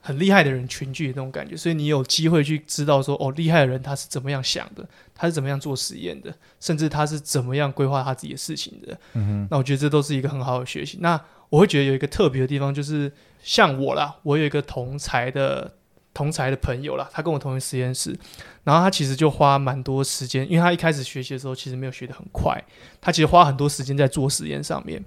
[0.00, 1.56] 很厉害的人群聚的那种感觉。
[1.56, 8.98] 所以你有机会去知道说，哦，厉害的人他是怎么样想的，他是怎么样做实验的，甚至他是怎么样规划他自己的事情的。
[9.14, 10.98] 嗯那我觉得这都是一个很好的学习。
[11.00, 11.20] 那
[11.50, 13.12] 我会觉得有一个特别的地方，就是
[13.42, 15.74] 像我啦，我有一个同才的
[16.12, 18.16] 同才的朋友啦，他跟我同一个实验室，
[18.64, 22.62] 然后他其实就花蛮多时间，因为他一开始学习的时候其实没有学得很快，
[23.00, 25.04] 他其实花很多时间在做实验上面。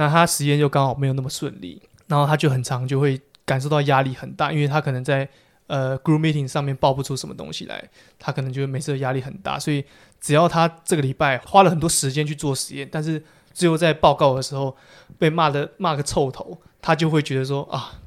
[0.00, 5.28] 那他实验就刚好没有那么顺利，然后他就很常就会感受到压力很大，因为他可能在
[5.66, 7.86] 呃 group meeting 上面报不出什么东西来，
[8.18, 9.84] 他可能就会每次的压力很大，所以
[10.18, 13.22] 只要他这个礼拜花了很多时间去做实验，但是
[13.52, 14.74] 最后在报告的时候
[15.18, 18.00] 被骂的骂个臭头，他就会觉得说啊，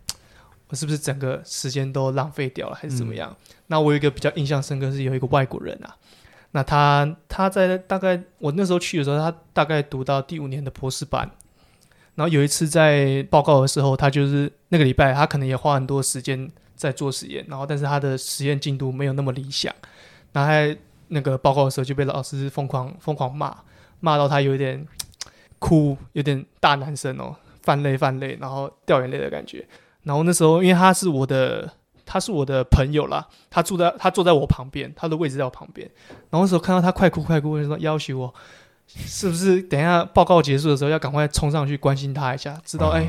[0.69, 3.37] 我是不是整个时间都浪费掉了，还是怎么样？
[3.67, 5.95] 那我有一个比较印象深刻是有一个外国人啊，
[6.53, 11.29] 那他他在大概我那时候去的时候，他大概读到第五年的博士班。
[12.15, 19.73] 然后有一次在报告的时候，他就是那个礼拜，他可能也花很多时间在做实验，然后但是他的实验进度没有那么理想，
[20.31, 23.55] 然后他那个报告的时候就被老师疯狂疯狂骂，
[23.99, 24.85] 骂到他有点
[25.59, 29.65] 哭，有点大男生哦，泛泪泛泪，然后掉眼泪的感觉。
[30.03, 31.71] 然后那时候因为他是我的，
[32.05, 35.89] 他是我的朋友啦，他住在他坐在我旁边，他的位置在我旁边。
[36.29, 38.33] 然后那时候看到他快哭快哭，我就说要求我
[38.87, 43.07] 是不是等一下报告结束的时候要赶快冲上去关心他一下，知道哎、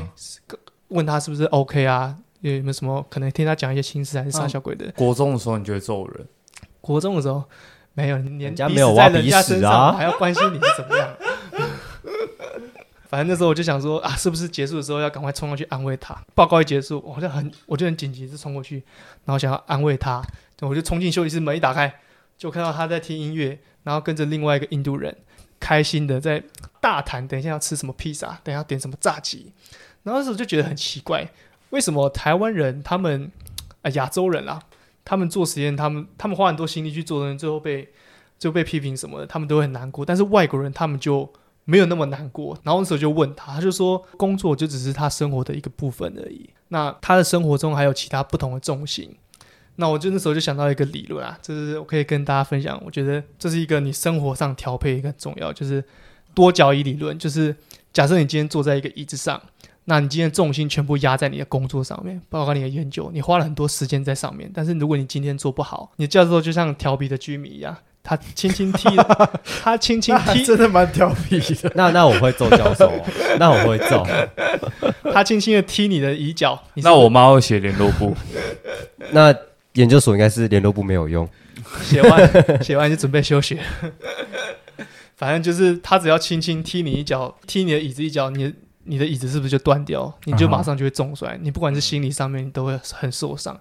[0.87, 2.17] 问他是不是 OK 啊？
[2.41, 4.91] 有没有什么可能听他讲一些心事还是傻小鬼的？
[4.91, 6.27] 国中的时候你就会揍人，
[6.79, 7.43] 国中的时候
[7.93, 11.09] 没有，人家鼻没有挖鼻屎在人家身上，还要关心你是怎么样。
[13.07, 16.15] 反正那时候我就想说啊，是不是结束的时候要赶快冲上去安慰他？
[16.33, 18.83] 报告一结束，我就很我就很紧急，就冲过去，
[19.25, 20.21] 然后想要安慰他，
[20.61, 21.93] 我就冲进休息室，门一打开，
[22.37, 25.15] 就看到他在听音乐，然后跟着另外一个印度人
[25.59, 26.43] 开心的在
[26.79, 29.51] 大谈，等一下要吃什么披萨，等一下要点什么炸鸡。
[30.03, 31.27] 然后那时候就觉得很奇怪，
[31.71, 33.31] 为什么台湾人他们
[33.81, 34.61] 啊亚洲人啊，
[35.03, 37.89] 他们做实验，他们他们花很多心力去做的，最后被
[38.37, 40.05] 就被批评什么的，他们都很难过。
[40.05, 41.27] 但是外国人他们就
[41.63, 42.55] 没有那么难过。
[42.63, 46.49] 然后那时候就问他，他就说工作就只是他生活的一个部分而已。
[46.67, 49.15] 那他的生活中还有其他不同的重心。
[49.77, 55.83] 那我就那时候就想到一个理论啊，就是我可以跟大家分享，我觉得这是一个你生活上调配一个很重要，就是
[56.33, 57.17] 多角椅理论。
[57.19, 57.55] 就是
[57.91, 59.41] 假设你今天坐在一个椅子上，
[59.85, 64.49] 那你今天重心全部压在你的工作上面，包括你的研究，你花了很多时间在上面。
[64.53, 71.71] 但是如果你今天做不好，你的教授就像调皮的居民一样，他轻轻踢了， 他轻轻踢，真的蛮调皮的。
[71.75, 73.05] 那那我会揍教授哦，
[73.37, 74.05] 那我会揍。
[75.13, 76.61] 他轻轻的踢你的椅脚。
[76.75, 78.15] 那我妈会写联络簿，
[79.11, 79.35] 那
[79.75, 81.27] 研究所应该是联络部没有用，
[81.83, 83.61] 写完 写完就准备休学。
[85.15, 88.53] 反正就是他只要轻轻踢你一脚，踢你的椅子一脚，你的
[88.83, 90.13] 你的椅子是不是就断掉？
[90.25, 91.37] 你就马上就会重摔。
[91.41, 93.57] 你不管是心理上面，你都会很受伤。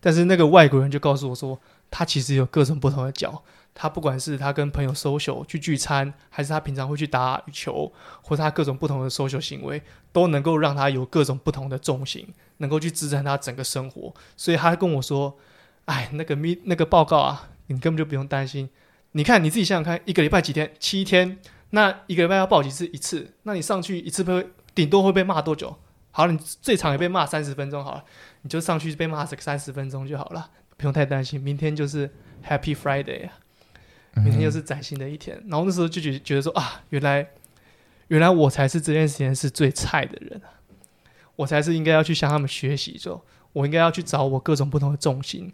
[0.00, 1.58] 但是那个外国人就告诉我说，
[1.90, 3.42] 他其实有各种不同的脚。
[3.74, 7.92] 他不管是他跟朋友 social 去聚餐，还是他平常会去打羽球，
[8.22, 9.80] 或者他各种不同的 social 行为，
[10.12, 14.12] 都能够让他有各种不同的重心，能够去支撑他整个生活。
[14.36, 15.36] 所以他跟我说
[15.88, 18.68] ：“哎，那个咪那个报告啊，你根本就不用担心。
[19.12, 20.70] 你看你自己想想看，一个礼拜几天？
[20.78, 21.38] 七天，
[21.70, 22.86] 那一个礼拜要报几次？
[22.88, 23.32] 一次。
[23.44, 25.74] 那你上去一次会顶多会被骂多久？
[26.10, 28.04] 好，你最长也被骂三十分钟好了，
[28.42, 31.40] 你就上去被骂个三十分钟就好了，不用太担心。
[31.40, 32.10] 明天就是
[32.46, 33.32] Happy Friday 啊，
[34.16, 35.42] 明天又是崭新的一天。
[35.48, 37.26] 然后那时候就觉觉得说啊，原来
[38.08, 40.52] 原来我才是这件实验室最菜的人啊，
[41.36, 45.52] 我才是应该要去向他们学习，说我应该要去找我各种不同的重心，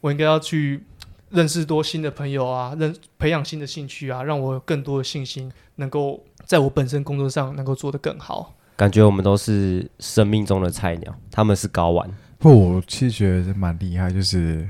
[0.00, 0.84] 我应该要去
[1.30, 8.54] 认识多新的朋友啊，认培养新的兴趣啊，让我有更多的信心，能够在我本身工作上能够做得更好。
[8.76, 12.08] 感觉我们都是生命中的菜鸟，他们是睾丸。
[12.38, 14.68] 不，我其实觉得是蛮厉害，就是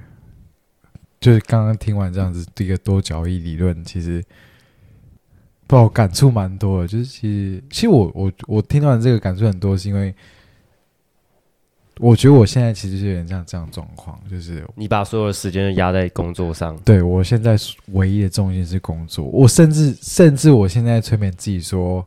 [1.21, 4.25] 就是刚刚听完这样子这个多角翼理论，其实
[5.67, 6.89] 不我感触蛮多的。
[6.89, 10.15] 就是其实其实我我我听完这个感触很多，是因为
[11.99, 17.57] 我觉得我现在其实是有点像这样的状况，就是你把所有的时间都压在工作上，对我现在
[17.93, 22.07] 唯一的重心是工作，我甚至甚至我现在催眠自己说，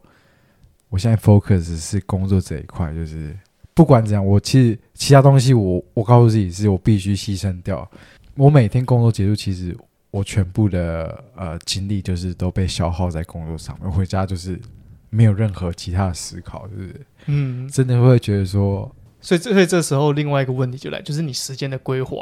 [0.89, 3.37] 我现在 focus 是工作这一块，就是
[3.73, 7.89] 不管怎样，我其实其他东西我我告诉自己是我必须牺牲掉。
[8.35, 9.75] 我每天工作结束，其实
[10.09, 14.59] 我全部的呃精力就是都被消耗在工作上面，回家就是
[15.09, 18.89] 没有任何其他的思考，就是嗯，真的会觉得说，
[19.21, 22.17] 所以这所以这时候另外一个问题就来，就是你时间的规划，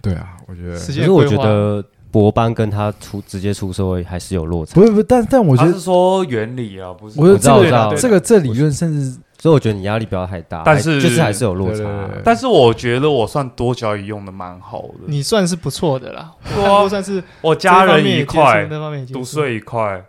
[0.00, 0.78] 对啊，我觉得。
[0.78, 1.42] 时可是我间的规划。
[1.44, 4.74] 觉得博班跟他出直接出社会还是有落差。
[4.74, 7.90] 不，是不是，但但我觉他得是说原理啊，不是我觉得我知道这我知道。
[7.90, 11.76] 个这个这理论甚至所以我觉得你压力不要太大，但是就是还是有落差。
[11.76, 12.22] 对对对。
[12.24, 20.02] 但是我觉得我算多交易用的蛮好的，你算是不错的啦，我算是我家人一块，那方面也接触读书一块，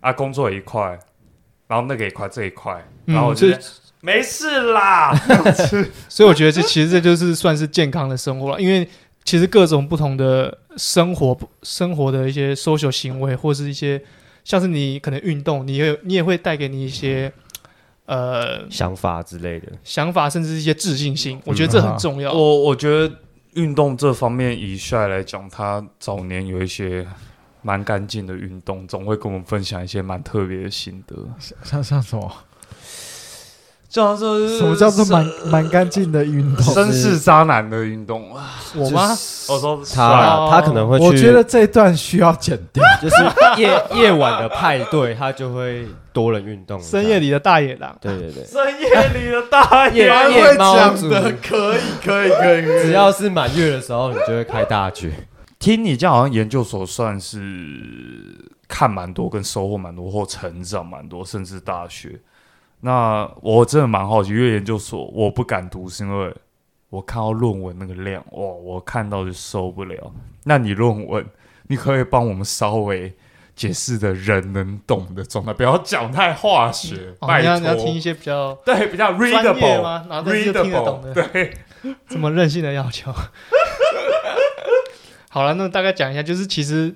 [0.00, 0.98] 啊，工作一块，
[1.66, 3.58] 然后那个一块，这一块，嗯然后我就这
[4.00, 5.12] 没事啦。
[6.08, 8.88] 所以我觉得这其实这就是算是健康的生活了，因为
[9.24, 14.00] 其实各种不同的生活生活的一些 social 行为，或是一些
[14.44, 17.32] 像是你可能运动，你也你也会带给你一些
[18.04, 21.40] 呃想法之类的，想法，甚至一些自信心。
[21.44, 22.32] 我觉得这很重要。
[22.32, 23.12] 我我觉得
[23.54, 27.04] 运动这方面，以帅来讲，他早年有一些
[27.62, 31.16] 蛮干净的运动，总会跟我们分享一些蛮特别的心得。
[31.64, 32.32] 像像什么
[34.04, 36.64] 什么叫做蛮蛮干净的运动？
[36.74, 38.54] 绅士渣男的运动啊？
[38.74, 39.08] 我吗？
[39.48, 42.84] 我说他哦他可能会去，我觉得这段需要剪掉。
[43.00, 43.16] 就是
[43.60, 46.80] 夜夜晚的派对，他就会多人运动。
[46.82, 51.32] 深夜里的大野狼，对对对，深夜里的大夜野，夜猫族，可以
[52.04, 55.12] 可以可以只要是满月的时候，你就会开大局。
[55.58, 57.38] 听你这样，好像研究所算是
[58.68, 62.20] 看蛮多，跟收获蛮多，或成长蛮多，甚至大学。
[62.86, 66.32] 那我真的蛮好奇，因为研究所我不敢读，是因为
[66.88, 70.12] 我看到论文那个量，哇，我看到就受不了。
[70.44, 71.26] 那你论文，
[71.66, 73.12] 你可以帮我们稍微
[73.56, 77.74] 解释的人能懂的状态，不要讲太化学，哦，拜你要你要。
[77.74, 80.06] 听一些比较对，比较 readable 吗？
[80.08, 81.52] 然后但是又听得懂的，对，
[82.08, 83.12] 这么任性的要求。
[85.28, 86.94] 好了，那大概讲一下，就是其实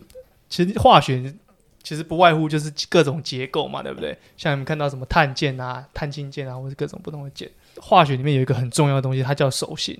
[0.48, 1.34] 其实化学
[1.82, 4.16] 其实不外乎就是各种结构嘛，对不对？
[4.36, 7.50] 像你们看到什么碳键啊、碳氢键啊，或者各种不同的键，
[7.80, 9.98] 化学里面有一个很重要的东西，它叫手性。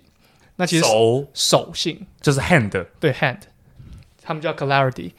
[0.57, 2.87] 那其实手手性就是 hand。
[3.01, 3.41] 对 hand，
[4.23, 5.13] 他们叫 clarity。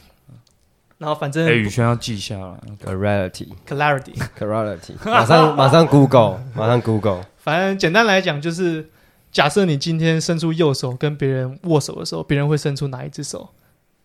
[0.99, 2.59] 然后反正哎，宇轩要记下了。
[2.85, 7.25] Clarity, clarity，clarity，马上 马上 Google，马上 Google。
[7.39, 8.87] 反正简单来讲就是，
[9.31, 13.49] 假设你今天伸出右手跟别人握手的时候，别人会伸出哪一只手？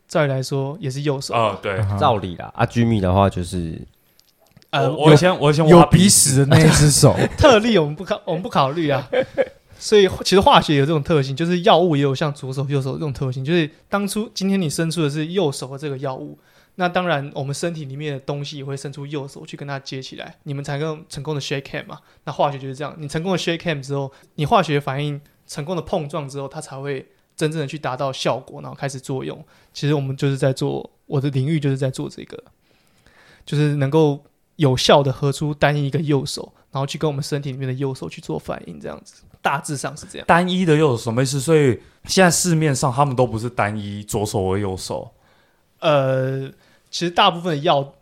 [0.09, 1.35] 照理来说也是右手。
[1.35, 3.81] 哦，对，照理啦，阿居米的话就是
[4.71, 9.09] 呃，我我先我先有挖鼻屎的那一只手， 特例我们不考， 我们不考虑啊。
[9.79, 13.45] 所以其实化学有这种特性，就是药物也有像左手、右手这种特性。
[13.45, 16.39] 就是当初今天你伸出的是右手的这个药物，
[16.77, 21.99] 那当然我们身体里面的东西也会伸出右手去跟它接起来，你们才能成功的 shake hand 嘛。
[22.25, 27.07] 那化学就是这样，你成功的 shake hand 之后，你化学反应成功的碰撞之后，它才会
[27.37, 29.45] 真正的去达到效果，然后开始作用。
[29.75, 32.43] 其实我们就是在做我的领域，就是在做这个，
[33.45, 34.25] 就是能够
[34.57, 40.27] 有效的合出单一一个右手，然后去跟我们身体里面的右手去做反应，这样子，大致上是这样。
[40.27, 41.39] 单一的右手什么意思？
[41.39, 45.13] 所以现在市面上他们都不是单一左手和右手。
[45.81, 46.51] 呃，
[46.91, 47.93] 其实大部分的药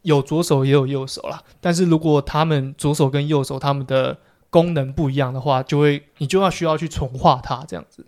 [0.00, 4.16] 有左手也有右手啦，但是如果他们左手跟右手他们的
[4.48, 8.06] 功能不一样的话，就会你就要需要去重化它这样子。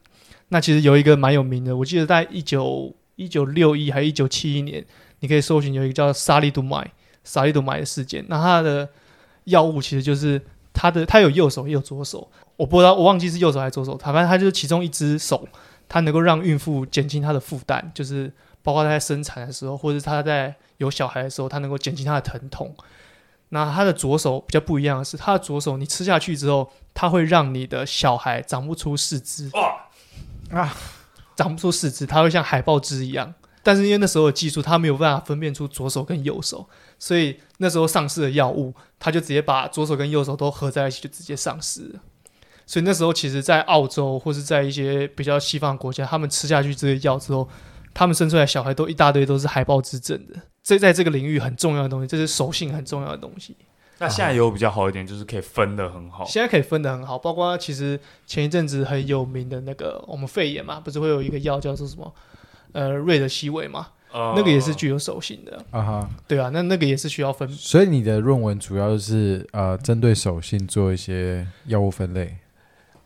[0.55, 4.87] 那其实有一个蛮有名的，我记得在一九一九六一还是一九七一年，
[5.19, 6.93] 你可以搜寻有一个叫沙利度麦
[7.25, 8.25] 沙利度麦的事件。
[8.29, 8.89] 那它的
[9.47, 10.41] 药物其实就是
[10.73, 15.45] 它的它有右手也有左手，我不知道我忘记是右手还是左手，反正它就是其中一只手，
[15.89, 18.33] 它能够让孕妇减轻她的负担，就是
[18.63, 22.73] 包括她在生产的时候，或者是她在有小孩的时候，她能够减轻她的疼痛。
[23.49, 29.51] 那她的左手比较不一样的是，她的左手你吃下去之后，它会让你的小孩长不出四肢
[30.55, 30.75] 啊，
[31.37, 33.35] 长不出四肢，它会像海豹肢一样。
[33.63, 42.01] 但是因为那时候的技术，它没有办法分辨出左手跟右手，所以那时候上市的药物，它就直接把左手跟右手都合在一起，就直接上市了。
[42.67, 47.49] 所以那时候其实，在澳洲或是在一些比较西方国家，他们吃下去这些药之后，
[47.93, 50.35] 他们生出来小孩都一大堆都是海豹之症的。
[50.63, 53.57] 这在这个领域很重要的东西，这是手性很重要的东西。
[54.05, 56.25] 那现在有比较好一点，就是可以分的很好。
[56.25, 62.15] 现在可以分的很好，包括其实前一阵子很有名的那个我们肺炎嘛，不是会有一个药叫做什么
[62.73, 67.49] 呃瑞德西韦嘛，呃那个也是具有手性的，啊哈，对啊，那那个也是需要分。
[67.49, 72.37] 所以你的论文主要是呃针对手性做一些药物分类。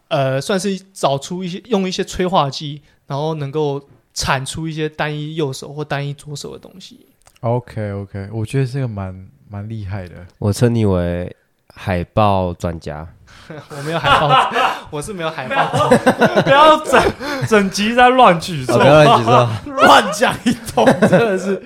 [0.08, 7.06] 呃，算是找出一些用一些催化剂，然后能够产出一些单一右手或单一左手的东西。
[7.40, 10.14] OK OK，我觉得这个蛮蛮厉害的。
[10.38, 11.34] 我称你为
[11.74, 13.06] 海报专家，
[13.48, 14.50] 我没有海报，
[14.90, 15.88] 我是没有海报。
[16.42, 17.02] 不要整
[17.48, 21.62] 整集在乱举哦，说不要乱举手，乱讲一通，真的是。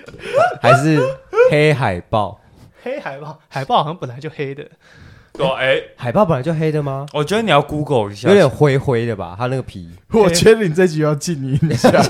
[0.60, 1.00] 还是
[1.50, 2.40] 黑海豹？
[2.82, 4.64] 黑海报，海报好像本来就黑的。
[5.32, 7.06] 对，哎，海豹本来就黑的吗？
[7.14, 9.88] 我觉得你要 Google 一下，有点灰灰的吧，它那个皮。
[10.12, 11.90] 我觉得你这集要静音一下。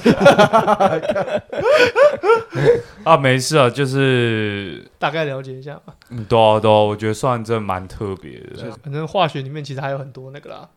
[3.04, 5.94] 啊，没事啊，就是大概了解一下吧。
[6.10, 8.70] 嗯，对啊，对啊，我觉得算真的蛮特别的。
[8.82, 10.68] 反正化学里面其实还有很多那个啦，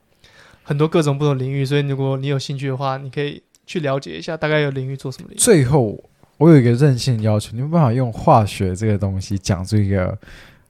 [0.63, 5.39] 很多各种不同领域，所以如果你有兴趣的话，你可以去了解一下，大概有领域做什么领域。
[5.39, 5.99] 最后，
[6.37, 10.15] 我有一个任性要求，你有办法用化学这个东西讲出一个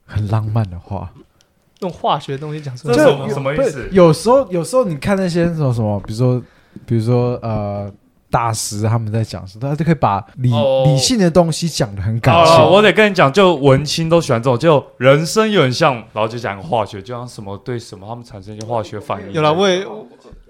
[0.06, 1.12] 很浪漫的话？
[1.80, 6.42] 用化学的东西讲出这来，是什么意思有时候，有时候你看那些什么什么，比如说，
[6.86, 7.90] 比如说呃，
[8.30, 12.64] 大师他们在讲什么，他就可以把理、哦理性的东西讲的很感好了，性。
[12.64, 19.32] 我得跟你讲，就文青都喜欢这种，就人生有点像，然后就讲化学，就像什么对什么，他们产生一些化学反应。
[19.32, 19.84] 有了，我也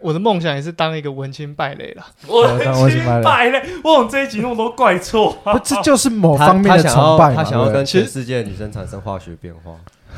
[0.00, 2.06] 我的梦想也是当一个文青败类了。
[2.28, 5.36] 我我当文青败类我怎么这一集那么多怪错？
[5.42, 7.36] 不，这就是某方面的崇拜嘛。
[7.36, 9.72] 他想要跟全世界的女生产生化学变化。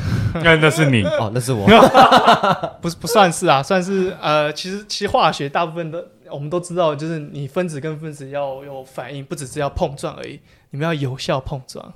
[0.43, 1.67] 那那是你，哦，那是我。
[2.81, 10.39] 不是不算是啊，算是呃，其实其实化学大部分的我们都知道，就是你分子跟分子要有反应，不只是要碰撞而已，
[10.71, 11.93] 你们要有效碰撞，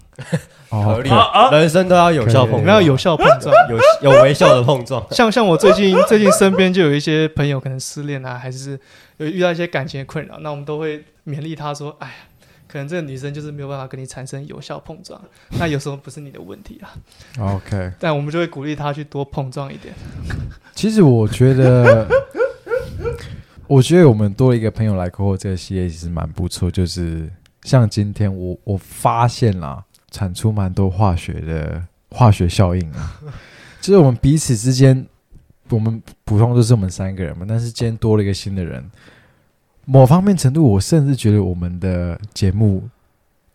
[0.70, 3.54] 哦 合理啊啊人生都要有效碰撞，你们要有效碰撞。
[3.68, 5.04] 有有微笑的碰撞。
[5.10, 8.78] 像像我最近最近身边就有一些朋友可能失恋啊，还是
[9.18, 12.14] 有遇到一些感情的困扰，那我们都会勉励他说：“哎呀，
[12.72, 15.20] 可能这个女生就是没有办法跟你产生有效碰撞，
[15.58, 16.96] 那有时候不是你的问题啊。
[17.38, 19.94] OK，” 但我们就会鼓励她去多碰撞一点。
[20.74, 22.08] 其实我觉得，
[23.68, 26.70] 我觉得我们多了一个朋友来过后这个系列，其实蛮不错。
[26.70, 27.30] 就是
[27.64, 33.20] 像今天我我发现啦，产出蛮多化学的化学效应啊，
[33.82, 35.06] 就是我们彼此之间，
[35.68, 38.82] 我们普通都是我们三个人嘛，但是今天多了一个新的人，
[39.84, 42.82] 某方面程度，我甚至觉得我们的节目。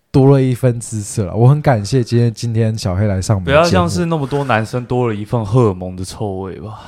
[0.10, 6.80] 多了一分姿色了，我很感谢今天今天小黑来上我们不要像是那么多男生多了一份荷尔蒙的臭味吧？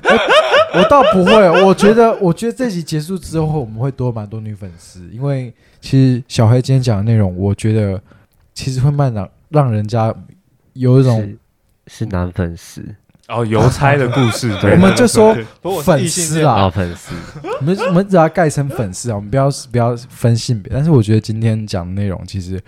[0.74, 8.00] 我倒不会，我觉得，我觉得这集结束之后，我们会多蛮多女粉丝，因为其实小黑今天讲的内容，我觉得
[8.52, 10.12] 其实会慢让让人家
[10.72, 11.38] 有一种，是
[11.98, 12.82] 是男粉丝，
[13.28, 15.36] 哦，邮差的故事， 对我们就说
[15.82, 17.12] 粉丝啦，老粉丝，
[17.60, 20.72] 我们我们只要盖成粉丝啊，我们不要不要分性别。
[20.72, 22.60] 但是我觉得今天讲的内容，其实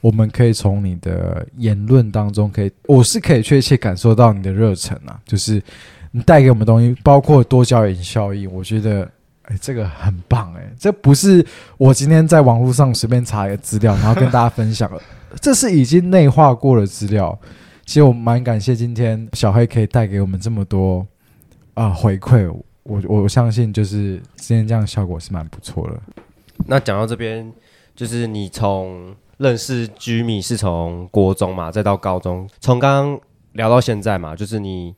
[0.00, 5.62] 我们可以从你的言论当中，可以我是可以确切感受到你的热忱啊，就是
[6.10, 9.08] 你带给我们的东西，包括多焦点效应，我觉得。
[9.48, 10.72] 哎，这个很棒哎！
[10.76, 11.46] 这不是
[11.78, 15.00] 我今天在网络上随便查一个资料，然后跟大家分享了，
[15.40, 17.38] 这是已经内化过的资料。
[17.86, 21.06] 其实我蛮感谢今天小黑可以带给我们这么多
[21.74, 26.00] 啊、回馈，我我相信就是今天这样效果是蛮不错的。
[26.66, 27.52] 那讲到这边，
[27.94, 33.20] 就是你从认识居米是从国中嘛，再到高中，从刚刚
[33.52, 34.94] 聊到现在嘛，就是你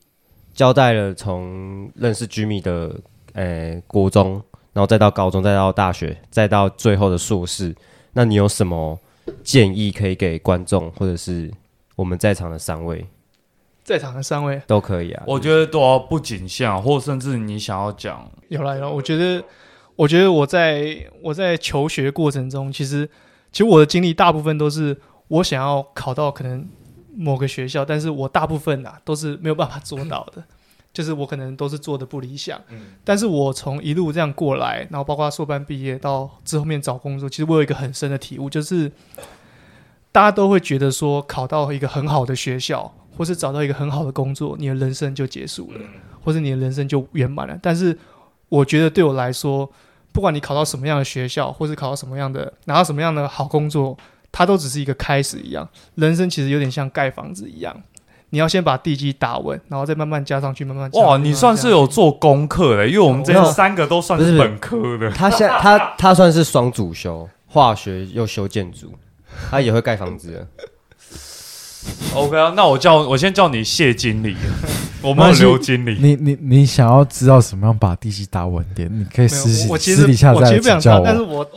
[0.53, 2.95] 交代了从认识居米的
[3.33, 4.41] 呃国中，
[4.73, 7.75] 然后再到高中，再到大学，再到最后的硕士，
[8.13, 8.97] 那你有什么
[9.43, 11.51] 建议可以给观众，或者是
[11.99, 13.05] 我们在场的三位。
[13.83, 14.61] 在场的三位。
[14.65, 15.23] 都可以啊？
[15.27, 19.43] 我觉得都要不仅限，或甚至你想要讲，有来了，我觉得，
[19.97, 23.05] 我觉得我在我在求学过程中，其实
[23.51, 24.95] 其实我的经历大部分都是
[25.27, 26.65] 我想要考到可能
[27.13, 30.41] 某个学校，但是我大部分啊都是没有办法做到的，
[30.93, 32.61] 就是我可能都是做的不理想。
[32.69, 32.93] 嗯。
[33.03, 38.89] 但是我从一路这样过来，然后包括硕班毕业到之后面找工作，其实我有一个很深的体悟，就是
[40.11, 45.79] 大家都会觉得说考到一个很好的学校，或是找到一个很好的工作，你的人生就结束了，
[46.23, 47.57] 或者你的人生就圆满了。
[47.61, 47.97] 但是
[48.49, 49.69] 我觉得对我来说，
[50.11, 53.95] 不管你考到什么样的学校，或是考到什么样的拿到什么样的好工作，
[54.31, 55.69] 它都只是一个开始一样。
[55.95, 57.75] 人生其实有点像盖房子一样，
[58.31, 65.11] 你要先把地基打稳，然后再慢慢加上去，慢慢加上去哇，你算是有做功课的，因为我们这三个都算是本科的。
[65.11, 68.91] 他现在他他算是双主修，化学又修建筑，
[69.49, 70.47] 他也会盖房子的。
[72.13, 74.35] OK 啊，那我叫我先叫你谢经理，
[75.01, 75.97] 我们刘经理。
[75.99, 81.05] 你你你想要知道什么样把地基打稳点，你可以私我我其实私底下再 我其实不想知道，请教我。
[81.05, 81.49] 但是我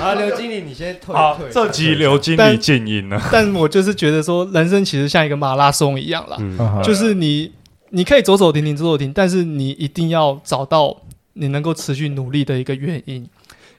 [0.00, 3.20] 啊，刘经理，你先退好，这集刘经理静音了。
[3.30, 6.38] 但我就是觉得说，人生其实像一个马拉松一样啦，
[6.82, 7.52] 就是你
[7.90, 10.96] 你可以走走停停，走走停，但是你一定要找到
[11.34, 13.28] 你能够持续努力的一个原因，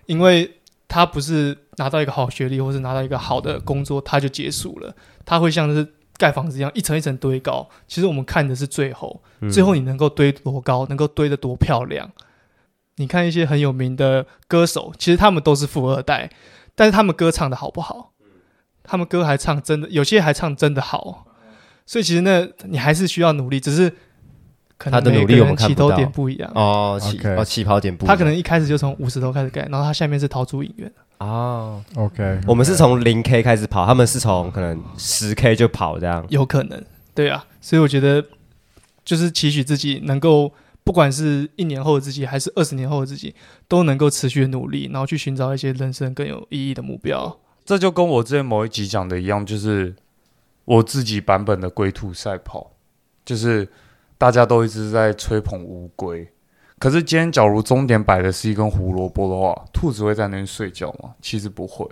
[0.08, 4.96] 因为他不是拿到一个好学历，或是拿到一个好的工作，他就结束了。
[5.24, 5.88] 他会像是
[6.18, 7.70] 盖房子一样，一层一层堆高。
[7.88, 12.12] 其实我们看的是最后，嗯最后你能够堆多高，能够堆得多漂亮。
[12.96, 16.32] 你看一些很有名的歌手，其实他们都是富二代，
[16.74, 18.14] 但是他们歌唱的好不好？
[18.84, 21.28] 他们歌还唱真的，有些还唱真的好。
[21.86, 23.94] 所以其实那你还是需要努力，只是
[24.78, 26.52] 他的努力每个我们看不到起头点不一样。
[26.54, 30.92] 哦起哦起跑点不一样，他可能一开始就从五十头开始盖，然后他下面是逃出影院。
[31.20, 36.24] 哦，OK，我们是从零 K 开始跑，他们是从可能十 K 就跑这样。
[36.30, 36.84] 有可能，
[37.16, 38.24] 对啊，所以我觉得
[39.04, 40.52] 就是期许自己能够，
[40.84, 43.34] 不管是一年后的自己，还是二十年后的自己，
[43.68, 47.40] 都能够持续努力，然后去寻找一些人生更有意义的目标。
[47.66, 49.96] 这就跟我之前某一集讲的一样，就是
[50.66, 52.74] 我自己版本的龟兔赛跑，
[53.26, 53.68] 就是
[54.18, 56.28] 大家都一直在吹捧乌龟，
[56.80, 61.14] 可是今天假如终点摆的是一根胡萝卜的话，兔子会在那边睡觉吗？
[61.22, 61.86] 其实不会，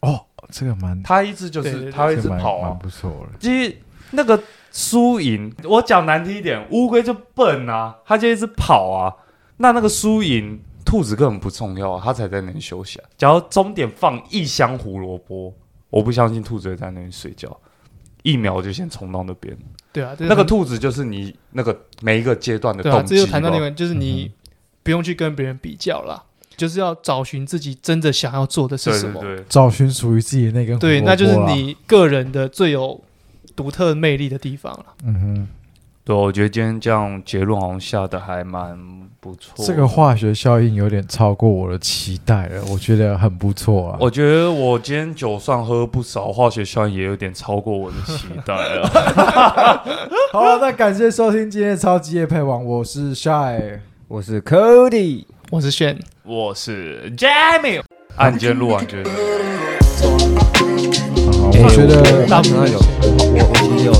[0.00, 0.20] 哦，
[0.50, 2.78] 这个蛮它一直就是它会一直跑啊蛮。
[2.78, 3.38] 不错的。
[3.40, 3.76] 其实
[4.12, 9.12] 那个输赢，我讲难听一点，乌龟就笨啊，它就一直跑啊。
[9.56, 13.08] 那那个输赢，兔子根本不重要、啊，它才在那边休息啊。
[13.16, 15.52] 假如终点放一箱胡萝卜，
[15.90, 17.56] 我不相信兔子会在那边睡觉，
[18.22, 19.56] 一秒就先冲到那边。
[19.92, 23.04] 对啊，这那个兔子就是你那个每一个阶段的动机吧。
[23.08, 24.32] 这就谈到那个，就是你
[24.82, 26.22] 不用去跟别人比较了，
[26.56, 29.20] 就是要找寻自己真的想要做的是什么。
[29.20, 31.36] 对对，找寻属于自己的那个对，那就是。
[31.46, 33.00] 你个人的最有
[33.54, 34.86] 独特魅力的地方了。
[35.04, 35.46] 嗯
[36.04, 38.76] 对，我觉得今天这样结论好像下的还蛮
[39.20, 39.64] 不错哼，。
[39.64, 43.96] 这个化学效应有点超过我的期待了，我觉得很不错啊。
[44.00, 48.88] 我觉得我今天酒算喝不少，化学效应也有点超过我的期待了。
[50.32, 53.78] 好了，那感谢收听今天的超级夜配网，我是 Shy。
[54.08, 57.80] 我是 Cody，我是炫，我是 Jamie。
[58.16, 59.10] 啊，你今天录完觉得？
[59.10, 59.18] 好
[61.54, 63.92] 哎我觉得，大部分有我我其实有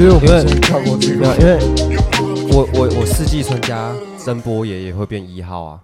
[0.00, 1.12] 因为先跳过这。
[1.12, 1.58] 因为
[2.50, 5.80] 我我我四季春加曾波爷也会变一号啊。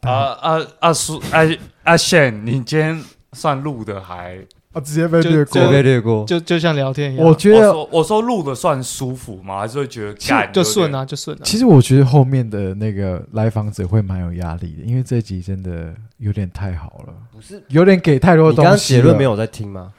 [0.00, 0.92] 啊啊啊！
[0.92, 1.40] 叔啊
[1.84, 1.94] 啊！
[1.96, 3.00] 炫，你今天
[3.34, 4.38] 算录的还？
[4.72, 5.70] 啊，直接被略过被。
[5.70, 9.60] 略略过，就就像聊天一样，我觉得，我说录的算舒服吗？
[9.60, 11.00] 还是会觉得干就顺啊？
[11.00, 11.40] 啊，就顺啊。
[11.44, 19.00] 其实我觉得后面的那个来访者会蛮有压力的，因为这集真的有点太好了，不是有点给太多你刚刚东西了。
[19.00, 19.92] 结论没有在听吗？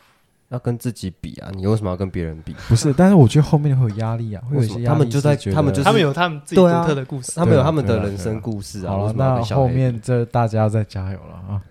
[0.54, 1.50] 要跟自己比啊！
[1.56, 2.56] 你为什么要跟别人比？
[2.70, 4.86] 不是，但是我觉得后面会有压力啊，会有一些压力。
[4.86, 7.34] 他们就在觉得他们就是他们有他们自己独特的故事。
[7.36, 8.92] 他们有他们的人生故事啊。
[8.92, 11.62] 好了，那后面这大家再加油了啊！